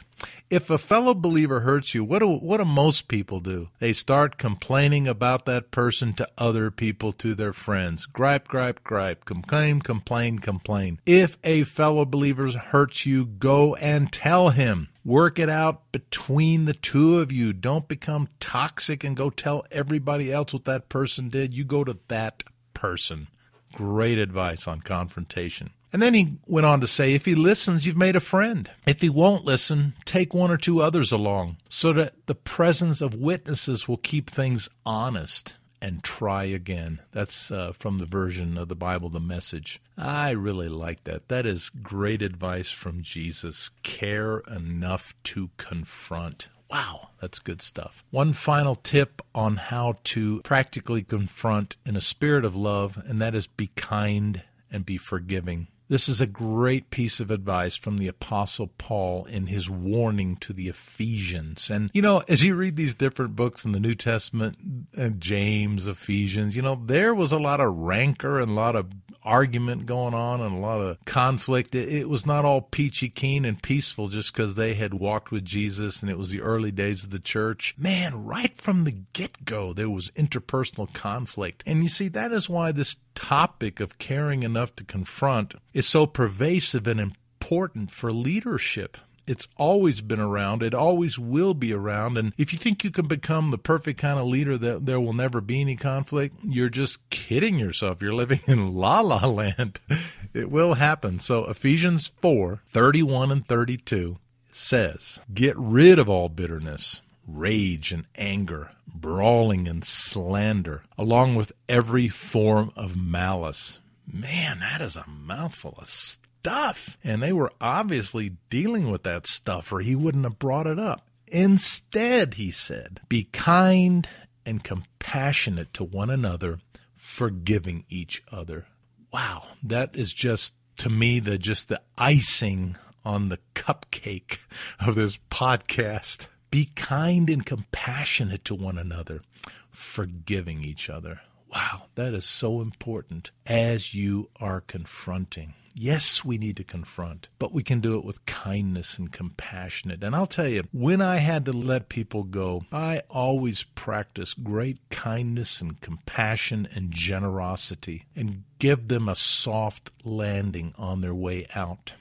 If 0.49 0.71
a 0.71 0.79
fellow 0.79 1.13
believer 1.13 1.61
hurts 1.61 1.95
you, 1.95 2.03
what 2.03 2.21
do, 2.21 2.29
what 2.29 2.57
do 2.57 2.65
most 2.65 3.07
people 3.07 3.41
do? 3.41 3.69
They 3.81 3.93
start 3.93 4.39
complaining 4.39 5.07
about 5.07 5.45
that 5.45 5.73
person 5.73 6.15
to 6.15 6.29
other 6.39 6.71
people, 6.71 7.13
to 7.13 7.35
their 7.35 7.53
friends. 7.53 8.07
Gripe, 8.07 8.49
gripe, 8.49 8.83
gripe. 8.83 9.27
Complain, 9.27 9.83
complain, 9.83 10.39
complain. 10.39 10.99
If 11.05 11.37
a 11.45 11.65
fellow 11.65 12.07
believer 12.07 12.51
hurts 12.51 13.05
you, 13.05 13.27
go 13.27 13.75
and 13.75 14.11
tell 14.11 14.49
him. 14.49 14.89
Work 15.05 15.39
it 15.39 15.51
out 15.51 15.93
between 15.93 16.65
the 16.65 16.73
two 16.73 17.19
of 17.19 17.31
you. 17.31 17.53
Don't 17.53 17.89
become 17.89 18.31
toxic 18.41 19.05
and 19.05 19.15
go 19.15 19.29
tell 19.29 19.67
everybody 19.71 20.33
else 20.33 20.55
what 20.55 20.65
that 20.65 20.89
person 20.89 21.29
did. 21.29 21.53
You 21.53 21.65
go 21.65 21.85
to 21.85 21.99
that 22.09 22.43
person. 22.73 23.29
Great 23.75 24.17
advice 24.17 24.67
on 24.67 24.81
confrontation. 24.81 25.73
And 25.93 26.01
then 26.01 26.15
he 26.15 26.39
went 26.47 26.67
on 26.67 26.81
to 26.81 26.87
say, 26.87 27.15
if 27.15 27.25
he 27.25 27.35
listens, 27.35 27.87
you've 27.87 27.97
made 27.97 28.17
a 28.17 28.21
friend. 28.21 28.71
If 28.87 29.01
he 29.01 29.09
won't 29.09 29.45
listen, 29.45 29.95
take 30.05 30.33
one 30.33 30.51
or 30.51 30.57
two 30.57 30.81
others 30.81 31.11
along 31.11 31.57
so 31.69 31.93
that 31.95 32.27
the 32.27 32.35
presence 32.35 33.01
of 33.01 33.15
witnesses 33.15 33.89
will 33.89 33.97
keep 33.97 34.31
things 34.31 34.69
honest 34.87 35.57
and 35.83 36.03
try 36.03 36.45
again. 36.45 37.01
That's 37.13 37.51
uh, 37.51 37.73
from 37.73 37.99
the 37.99 38.07
version 38.07 38.59
of 38.59 38.69
the 38.69 38.77
Bible, 38.77 39.09
the 39.09 39.21
message. 39.21 39.81
I 39.97 40.31
really 40.31 40.69
like 40.69 41.05
that. 41.05 41.29
That 41.29 41.47
is 41.47 41.71
great 41.83 42.23
advice 42.23 42.71
from 42.71 43.03
Jesus. 43.03 43.71
Care 43.83 44.39
enough 44.41 45.15
to 45.25 45.51
confront. 45.57 46.51
Wow, 46.71 47.09
that's 47.21 47.41
good 47.41 47.63
stuff. 47.63 48.05
One 48.11 48.33
final 48.33 48.77
tip 48.77 49.23
on 49.35 49.57
how 49.57 49.97
to 50.05 50.41
practically 50.43 51.03
confront 51.03 51.77
in 51.85 51.97
a 51.97 52.01
spirit 52.01 52.45
of 52.45 52.55
love, 52.55 53.03
and 53.07 53.21
that 53.21 53.35
is 53.35 53.49
be 53.49 53.69
kind 53.75 54.43
and 54.71 54.87
be 54.87 54.97
forgiving. 54.97 55.67
This 55.91 56.09
is 56.09 56.21
a 56.21 56.27
great 56.29 56.91
piece 56.91 57.19
of 57.19 57.33
advice 57.33 57.75
from 57.75 57.99
the 57.99 58.07
Apostle 58.07 58.69
Paul 58.79 59.25
in 59.25 59.49
his 59.49 59.69
warning 59.69 60.37
to 60.37 60.53
the 60.53 60.69
Ephesians. 60.69 61.69
And, 61.69 61.91
you 61.93 62.01
know, 62.01 62.23
as 62.29 62.45
you 62.45 62.55
read 62.55 62.77
these 62.77 62.95
different 62.95 63.35
books 63.35 63.65
in 63.65 63.73
the 63.73 63.81
New 63.81 63.97
Testament, 63.97 64.57
uh, 64.97 65.09
James, 65.09 65.89
Ephesians, 65.89 66.55
you 66.55 66.63
know, 66.63 66.81
there 66.87 67.13
was 67.13 67.33
a 67.33 67.41
lot 67.41 67.59
of 67.59 67.75
rancor 67.75 68.39
and 68.39 68.53
a 68.53 68.55
lot 68.55 68.77
of 68.77 68.87
argument 69.25 69.87
going 69.87 70.15
on 70.15 70.41
and 70.41 70.57
a 70.57 70.61
lot 70.61 70.81
of 70.81 71.05
conflict. 71.05 71.75
It, 71.75 72.09
was 72.09 72.27
not 72.27 72.45
all 72.45 72.63
peachy 72.63 73.09
keen 73.09 73.45
and 73.45 73.63
peaceful 73.63 74.09
just 74.09 74.33
because 74.33 74.55
they 74.55 74.75
had 74.75 74.95
walked 74.95 75.31
with 75.31 75.45
Jesus 75.45 76.03
and 76.03 76.11
it 76.11 76.19
was 76.19 76.31
the 76.31 76.41
early 76.41 76.71
days 76.71 77.05
of 77.05 77.11
the 77.11 77.19
church. 77.19 77.75
Man, 77.77 78.25
right 78.25 78.57
from 78.57 78.85
the 78.85 78.93
get 79.13 79.45
go, 79.45 79.73
there 79.73 79.91
was 79.91 80.11
interpersonal 80.13 80.93
conflict. 80.93 81.63
And 81.67 81.83
you 81.83 81.89
see, 81.89 82.09
that 82.09 82.33
is 82.33 82.49
why 82.49 82.73
this 82.73 82.97
topic 83.15 83.81
of 83.81 83.99
caring 83.99 84.43
enough 84.43 84.75
to 84.77 84.85
confront 84.85 85.55
is 85.81 85.89
so 85.89 86.07
pervasive 86.07 86.87
and 86.87 87.01
important 87.01 87.91
for 87.91 88.13
leadership. 88.13 88.99
It's 89.27 89.49
always 89.57 90.03
been 90.03 90.21
around. 90.21 90.63
It 90.63 90.75
always 90.75 91.19
will 91.19 91.55
be 91.55 91.73
around. 91.73 92.19
And 92.19 92.35
if 92.37 92.53
you 92.53 92.59
think 92.59 92.85
you 92.85 92.91
can 92.91 93.07
become 93.07 93.51
the 93.51 93.57
perfect 93.57 93.99
kind 93.99 94.21
of 94.21 94.27
leader 94.27 94.59
that 94.59 94.85
there 94.85 95.01
will 95.01 95.15
never 95.15 95.41
be 95.41 95.63
any 95.63 95.77
conflict, 95.77 96.37
you're 96.45 96.69
just 96.69 97.09
kidding 97.09 97.59
yourself. 97.59 98.03
You're 98.03 98.13
living 98.13 98.41
in 98.47 98.75
la 98.75 99.01
la 99.01 99.27
land. 99.27 99.81
It 100.35 100.51
will 100.51 100.75
happen. 100.75 101.19
So 101.19 101.47
Ephesians 101.47 102.13
4 102.21 102.61
31 102.69 103.33
and 103.33 103.47
32 103.47 104.19
says, 104.53 105.19
Get 105.33 105.57
rid 105.57 105.99
of 105.99 106.11
all 106.11 106.29
bitterness, 106.29 107.01
rage 107.27 107.91
and 107.91 108.05
anger, 108.17 108.71
brawling 108.87 109.67
and 109.67 109.83
slander, 109.83 110.83
along 110.99 111.37
with 111.37 111.53
every 111.71 112.09
form 112.09 112.71
of 112.77 112.97
malice. 112.97 113.79
Man, 114.13 114.61
that 114.61 114.81
is 114.81 114.97
a 114.97 115.05
mouthful 115.09 115.75
of 115.79 115.87
stuff. 115.87 116.99
And 117.05 117.23
they 117.23 117.33
were 117.33 117.53
obviously 117.61 118.37
dealing 118.49 118.91
with 118.91 119.03
that 119.05 119.27
stuff, 119.27 119.73
or 119.73 119.81
he 119.81 119.95
wouldn't 119.95 120.25
have 120.25 120.39
brought 120.39 120.67
it 120.67 120.79
up. 120.79 121.09
Instead, 121.29 122.35
he 122.35 122.51
said, 122.51 123.01
be 123.09 123.25
kind 123.25 124.09
and 124.45 124.65
compassionate 124.65 125.73
to 125.75 125.85
one 125.85 126.11
another, 126.11 126.59
forgiving 126.97 127.85
each 127.89 128.23
other. 128.33 128.67
Wow, 129.13 129.43
that 129.63 129.95
is 129.95 130.13
just 130.13 130.55
to 130.79 130.91
me 130.91 131.21
the 131.21 131.39
just 131.39 131.69
the 131.69 131.81
icing 131.99 132.77
on 133.05 133.29
the 133.29 133.39
cupcake 133.55 134.39
of 134.81 134.95
this 134.95 135.19
podcast. 135.31 136.27
Be 136.51 136.71
kind 136.75 137.31
and 137.31 137.47
compassionate 137.47 138.45
to 138.47 138.55
one 138.55 138.79
another, 138.79 139.23
forgiving 139.71 140.65
each 140.65 140.91
other. 140.91 141.21
Wow, 141.53 141.87
that 141.97 142.15
is 142.15 142.25
so 142.25 142.61
important 142.61 143.31
as 143.47 143.95
you 143.95 144.31
are 144.41 144.61
confronting 144.61 145.55
Yes, 145.75 146.25
we 146.25 146.37
need 146.37 146.57
to 146.57 146.65
confront, 146.65 147.29
but 147.39 147.53
we 147.53 147.63
can 147.63 147.81
do 147.81 147.97
it 147.97 148.05
with 148.05 148.27
kindness 148.27 148.99
and 148.99 149.13
compassionate. 149.13 150.03
And 150.03 150.17
I'll 150.17 150.27
tell 150.27 150.49
you, 150.49 150.65
when 150.73 151.01
I 151.01 151.19
had 151.19 151.45
to 151.45 151.53
let 151.53 151.89
people 151.89 152.25
go, 152.25 152.65
I 152.73 153.03
always 153.09 153.63
practice 153.63 154.35
great 154.35 154.79
kindness 154.91 155.61
and 155.61 155.81
compassion 155.81 156.69
and 156.75 156.93
generosity 156.93 158.05
and 158.17 158.45
give 158.59 158.89
them 158.89 159.09
a 159.09 159.15
soft 159.15 159.91
landing 160.05 160.75
on 160.77 161.01
their 161.01 161.15
way 161.15 161.47
out. 161.55 161.95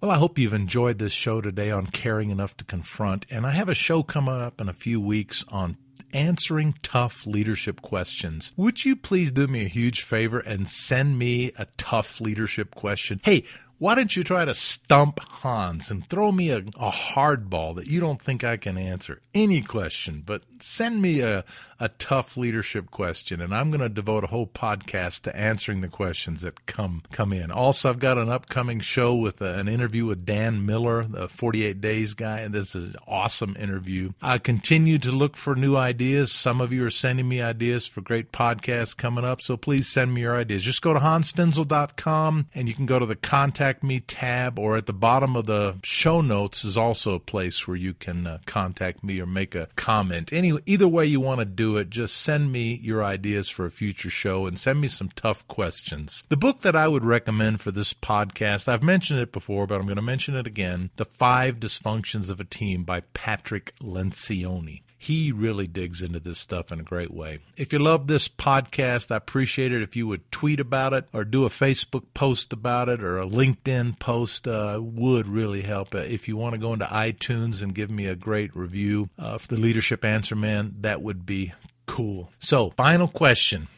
Well, 0.00 0.10
I 0.10 0.18
hope 0.18 0.38
you've 0.38 0.52
enjoyed 0.52 0.98
this 0.98 1.12
show 1.12 1.40
today 1.40 1.70
on 1.70 1.86
caring 1.86 2.30
enough 2.30 2.56
to 2.58 2.64
confront. 2.64 3.26
And 3.30 3.46
I 3.46 3.50
have 3.52 3.68
a 3.68 3.74
show 3.74 4.02
coming 4.02 4.34
up 4.34 4.60
in 4.60 4.68
a 4.68 4.74
few 4.74 5.00
weeks 5.00 5.44
on 5.48 5.76
answering 6.12 6.74
tough 6.82 7.26
leadership 7.26 7.82
questions. 7.82 8.52
Would 8.56 8.84
you 8.84 8.96
please 8.96 9.30
do 9.30 9.46
me 9.46 9.64
a 9.64 9.68
huge 9.68 10.02
favor 10.02 10.38
and 10.38 10.68
send 10.68 11.18
me 11.18 11.52
a 11.56 11.66
tough 11.76 12.20
leadership 12.20 12.74
question? 12.74 13.20
Hey, 13.24 13.44
why 13.78 13.94
don't 13.94 14.16
you 14.16 14.24
try 14.24 14.44
to 14.44 14.54
stump 14.54 15.20
Hans 15.20 15.90
and 15.90 16.08
throw 16.08 16.32
me 16.32 16.50
a, 16.50 16.58
a 16.58 16.90
hardball 16.90 17.76
that 17.76 17.86
you 17.86 18.00
don't 18.00 18.20
think 18.20 18.42
I 18.42 18.56
can 18.56 18.78
answer? 18.78 19.20
Any 19.34 19.60
question, 19.60 20.22
but 20.24 20.42
send 20.60 21.02
me 21.02 21.20
a, 21.20 21.44
a 21.78 21.90
tough 21.90 22.38
leadership 22.38 22.90
question, 22.90 23.40
and 23.40 23.54
I'm 23.54 23.70
going 23.70 23.82
to 23.82 23.90
devote 23.90 24.24
a 24.24 24.28
whole 24.28 24.46
podcast 24.46 25.22
to 25.22 25.36
answering 25.36 25.82
the 25.82 25.88
questions 25.88 26.40
that 26.40 26.64
come 26.64 27.02
come 27.12 27.32
in. 27.34 27.50
Also, 27.50 27.90
I've 27.90 27.98
got 27.98 28.16
an 28.16 28.30
upcoming 28.30 28.80
show 28.80 29.14
with 29.14 29.42
a, 29.42 29.58
an 29.58 29.68
interview 29.68 30.06
with 30.06 30.24
Dan 30.24 30.64
Miller, 30.64 31.04
the 31.04 31.28
48 31.28 31.80
Days 31.80 32.14
guy, 32.14 32.40
and 32.40 32.54
this 32.54 32.74
is 32.74 32.94
an 32.94 32.96
awesome 33.06 33.56
interview. 33.58 34.12
I 34.22 34.38
continue 34.38 34.98
to 34.98 35.12
look 35.12 35.36
for 35.36 35.54
new 35.54 35.76
ideas. 35.76 36.32
Some 36.32 36.62
of 36.62 36.72
you 36.72 36.84
are 36.84 36.90
sending 36.90 37.28
me 37.28 37.42
ideas 37.42 37.86
for 37.86 38.00
great 38.00 38.32
podcasts 38.32 38.96
coming 38.96 39.24
up, 39.24 39.42
so 39.42 39.58
please 39.58 39.86
send 39.86 40.14
me 40.14 40.22
your 40.22 40.36
ideas. 40.36 40.64
Just 40.64 40.80
go 40.80 40.94
to 40.94 41.00
hansfinzel.com, 41.00 42.46
and 42.54 42.68
you 42.68 42.74
can 42.74 42.86
go 42.86 42.98
to 42.98 43.06
the 43.06 43.16
contact 43.16 43.65
me 43.82 44.00
tab, 44.00 44.58
or 44.58 44.76
at 44.76 44.86
the 44.86 44.92
bottom 44.92 45.36
of 45.36 45.46
the 45.46 45.76
show 45.82 46.20
notes 46.20 46.64
is 46.64 46.76
also 46.76 47.14
a 47.14 47.20
place 47.20 47.66
where 47.66 47.76
you 47.76 47.94
can 47.94 48.26
uh, 48.26 48.38
contact 48.46 49.02
me 49.02 49.20
or 49.20 49.26
make 49.26 49.54
a 49.54 49.68
comment. 49.76 50.32
Any 50.32 50.58
either 50.66 50.88
way 50.88 51.06
you 51.06 51.20
want 51.20 51.40
to 51.40 51.44
do 51.44 51.76
it, 51.76 51.90
just 51.90 52.16
send 52.16 52.52
me 52.52 52.78
your 52.82 53.04
ideas 53.04 53.48
for 53.48 53.66
a 53.66 53.70
future 53.70 54.10
show 54.10 54.46
and 54.46 54.58
send 54.58 54.80
me 54.80 54.88
some 54.88 55.10
tough 55.16 55.46
questions. 55.48 56.24
The 56.28 56.36
book 56.36 56.62
that 56.62 56.76
I 56.76 56.88
would 56.88 57.04
recommend 57.04 57.60
for 57.60 57.70
this 57.70 57.92
podcast, 57.94 58.68
I've 58.68 58.82
mentioned 58.82 59.20
it 59.20 59.32
before, 59.32 59.66
but 59.66 59.80
I'm 59.80 59.86
going 59.86 59.96
to 59.96 60.02
mention 60.02 60.36
it 60.36 60.46
again 60.46 60.90
The 60.96 61.04
Five 61.04 61.56
Dysfunctions 61.56 62.30
of 62.30 62.40
a 62.40 62.44
Team 62.44 62.84
by 62.84 63.00
Patrick 63.14 63.74
Lencioni. 63.80 64.82
He 65.06 65.30
really 65.30 65.68
digs 65.68 66.02
into 66.02 66.18
this 66.18 66.40
stuff 66.40 66.72
in 66.72 66.80
a 66.80 66.82
great 66.82 67.14
way. 67.14 67.38
If 67.56 67.72
you 67.72 67.78
love 67.78 68.08
this 68.08 68.26
podcast, 68.26 69.12
I 69.12 69.16
appreciate 69.18 69.70
it 69.70 69.80
if 69.80 69.94
you 69.94 70.08
would 70.08 70.32
tweet 70.32 70.58
about 70.58 70.92
it 70.94 71.06
or 71.12 71.24
do 71.24 71.44
a 71.44 71.48
Facebook 71.48 72.02
post 72.12 72.52
about 72.52 72.88
it 72.88 73.00
or 73.04 73.20
a 73.20 73.24
LinkedIn 73.24 74.00
post. 74.00 74.48
Uh, 74.48 74.80
would 74.82 75.28
really 75.28 75.62
help. 75.62 75.94
Uh, 75.94 75.98
if 75.98 76.26
you 76.26 76.36
want 76.36 76.56
to 76.56 76.60
go 76.60 76.72
into 76.72 76.86
iTunes 76.86 77.62
and 77.62 77.72
give 77.72 77.88
me 77.88 78.08
a 78.08 78.16
great 78.16 78.50
review 78.56 79.08
uh, 79.16 79.38
for 79.38 79.46
the 79.46 79.60
Leadership 79.60 80.04
Answer 80.04 80.34
Man, 80.34 80.74
that 80.80 81.02
would 81.02 81.24
be 81.24 81.52
cool. 81.86 82.32
So, 82.40 82.70
final 82.70 83.06
question. 83.06 83.68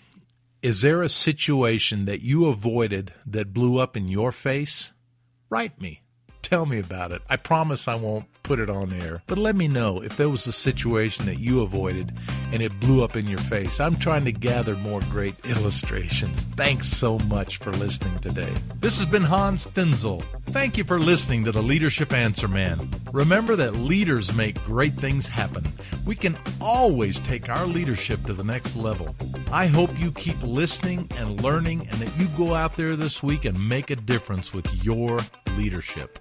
Is 0.63 0.81
there 0.81 1.03
a 1.03 1.11
situation 1.11 2.07
that 2.07 2.23
you 2.23 2.47
avoided 2.47 3.13
that 3.27 3.53
blew 3.53 3.79
up 3.79 3.99
in 3.99 4.09
your 4.09 4.33
face? 4.33 4.95
Write 5.51 5.79
me. 5.79 6.01
Tell 6.49 6.65
me 6.65 6.79
about 6.79 7.13
it. 7.13 7.21
I 7.29 7.37
promise 7.37 7.89
I 7.89 7.95
won't 7.97 8.25
put 8.43 8.59
it 8.59 8.71
on 8.71 8.91
air. 8.91 9.23
But 9.27 9.37
let 9.37 9.55
me 9.55 9.69
know 9.69 10.03
if 10.03 10.17
there 10.17 10.31
was 10.31 10.47
a 10.47 10.53
situation 10.53 11.27
that 11.27 11.39
you 11.39 11.61
avoided 11.61 12.17
and 12.53 12.63
it 12.63 12.81
blew 12.81 13.05
up 13.05 13.17
in 13.17 13.29
your 13.29 13.39
face. 13.39 13.81
I'm 13.81 13.97
trying 13.97 14.25
to 14.25 14.33
gather 14.33 14.75
more 14.75 15.01
great 15.11 15.35
illustrations. 15.45 16.47
Thanks 16.57 16.87
so 16.87 17.19
much 17.19 17.59
for 17.59 17.71
listening 17.73 18.19
today. 18.21 18.51
This 18.81 18.99
has 18.99 19.07
been 19.07 19.25
Hans 19.25 19.67
Finzel. 19.67 20.23
Thank 20.47 20.79
you 20.79 20.85
for 20.85 20.99
listening 20.99 21.45
to 21.45 21.53
the 21.53 21.63
Leadership 21.63 22.15
Answer 22.15 22.49
Man. 22.49 22.89
Remember 23.13 23.55
that 23.55 23.75
leaders 23.75 24.35
make 24.35 24.65
great 24.65 24.95
things 24.95 25.29
happen. 25.29 25.71
We 26.07 26.15
can 26.15 26.39
always 26.63 27.19
take 27.19 27.51
our 27.51 27.67
leadership 27.67 28.25
to 28.25 28.33
the 28.33 28.43
next 28.43 28.75
level. 28.75 29.15
I 29.53 29.67
hope 29.67 30.01
you 30.01 30.13
keep 30.13 30.43
listening 30.43 31.11
and 31.15 31.43
learning 31.43 31.87
and 31.91 32.01
that 32.01 32.19
you 32.19 32.27
go 32.29 32.55
out 32.55 32.79
there 32.79 32.97
this 32.97 33.23
week 33.23 33.45
and 33.45 33.69
make 33.69 33.91
a 33.91 33.97
difference 33.97 34.55
with 34.55 34.83
your 34.83 35.21
leadership. 35.59 36.21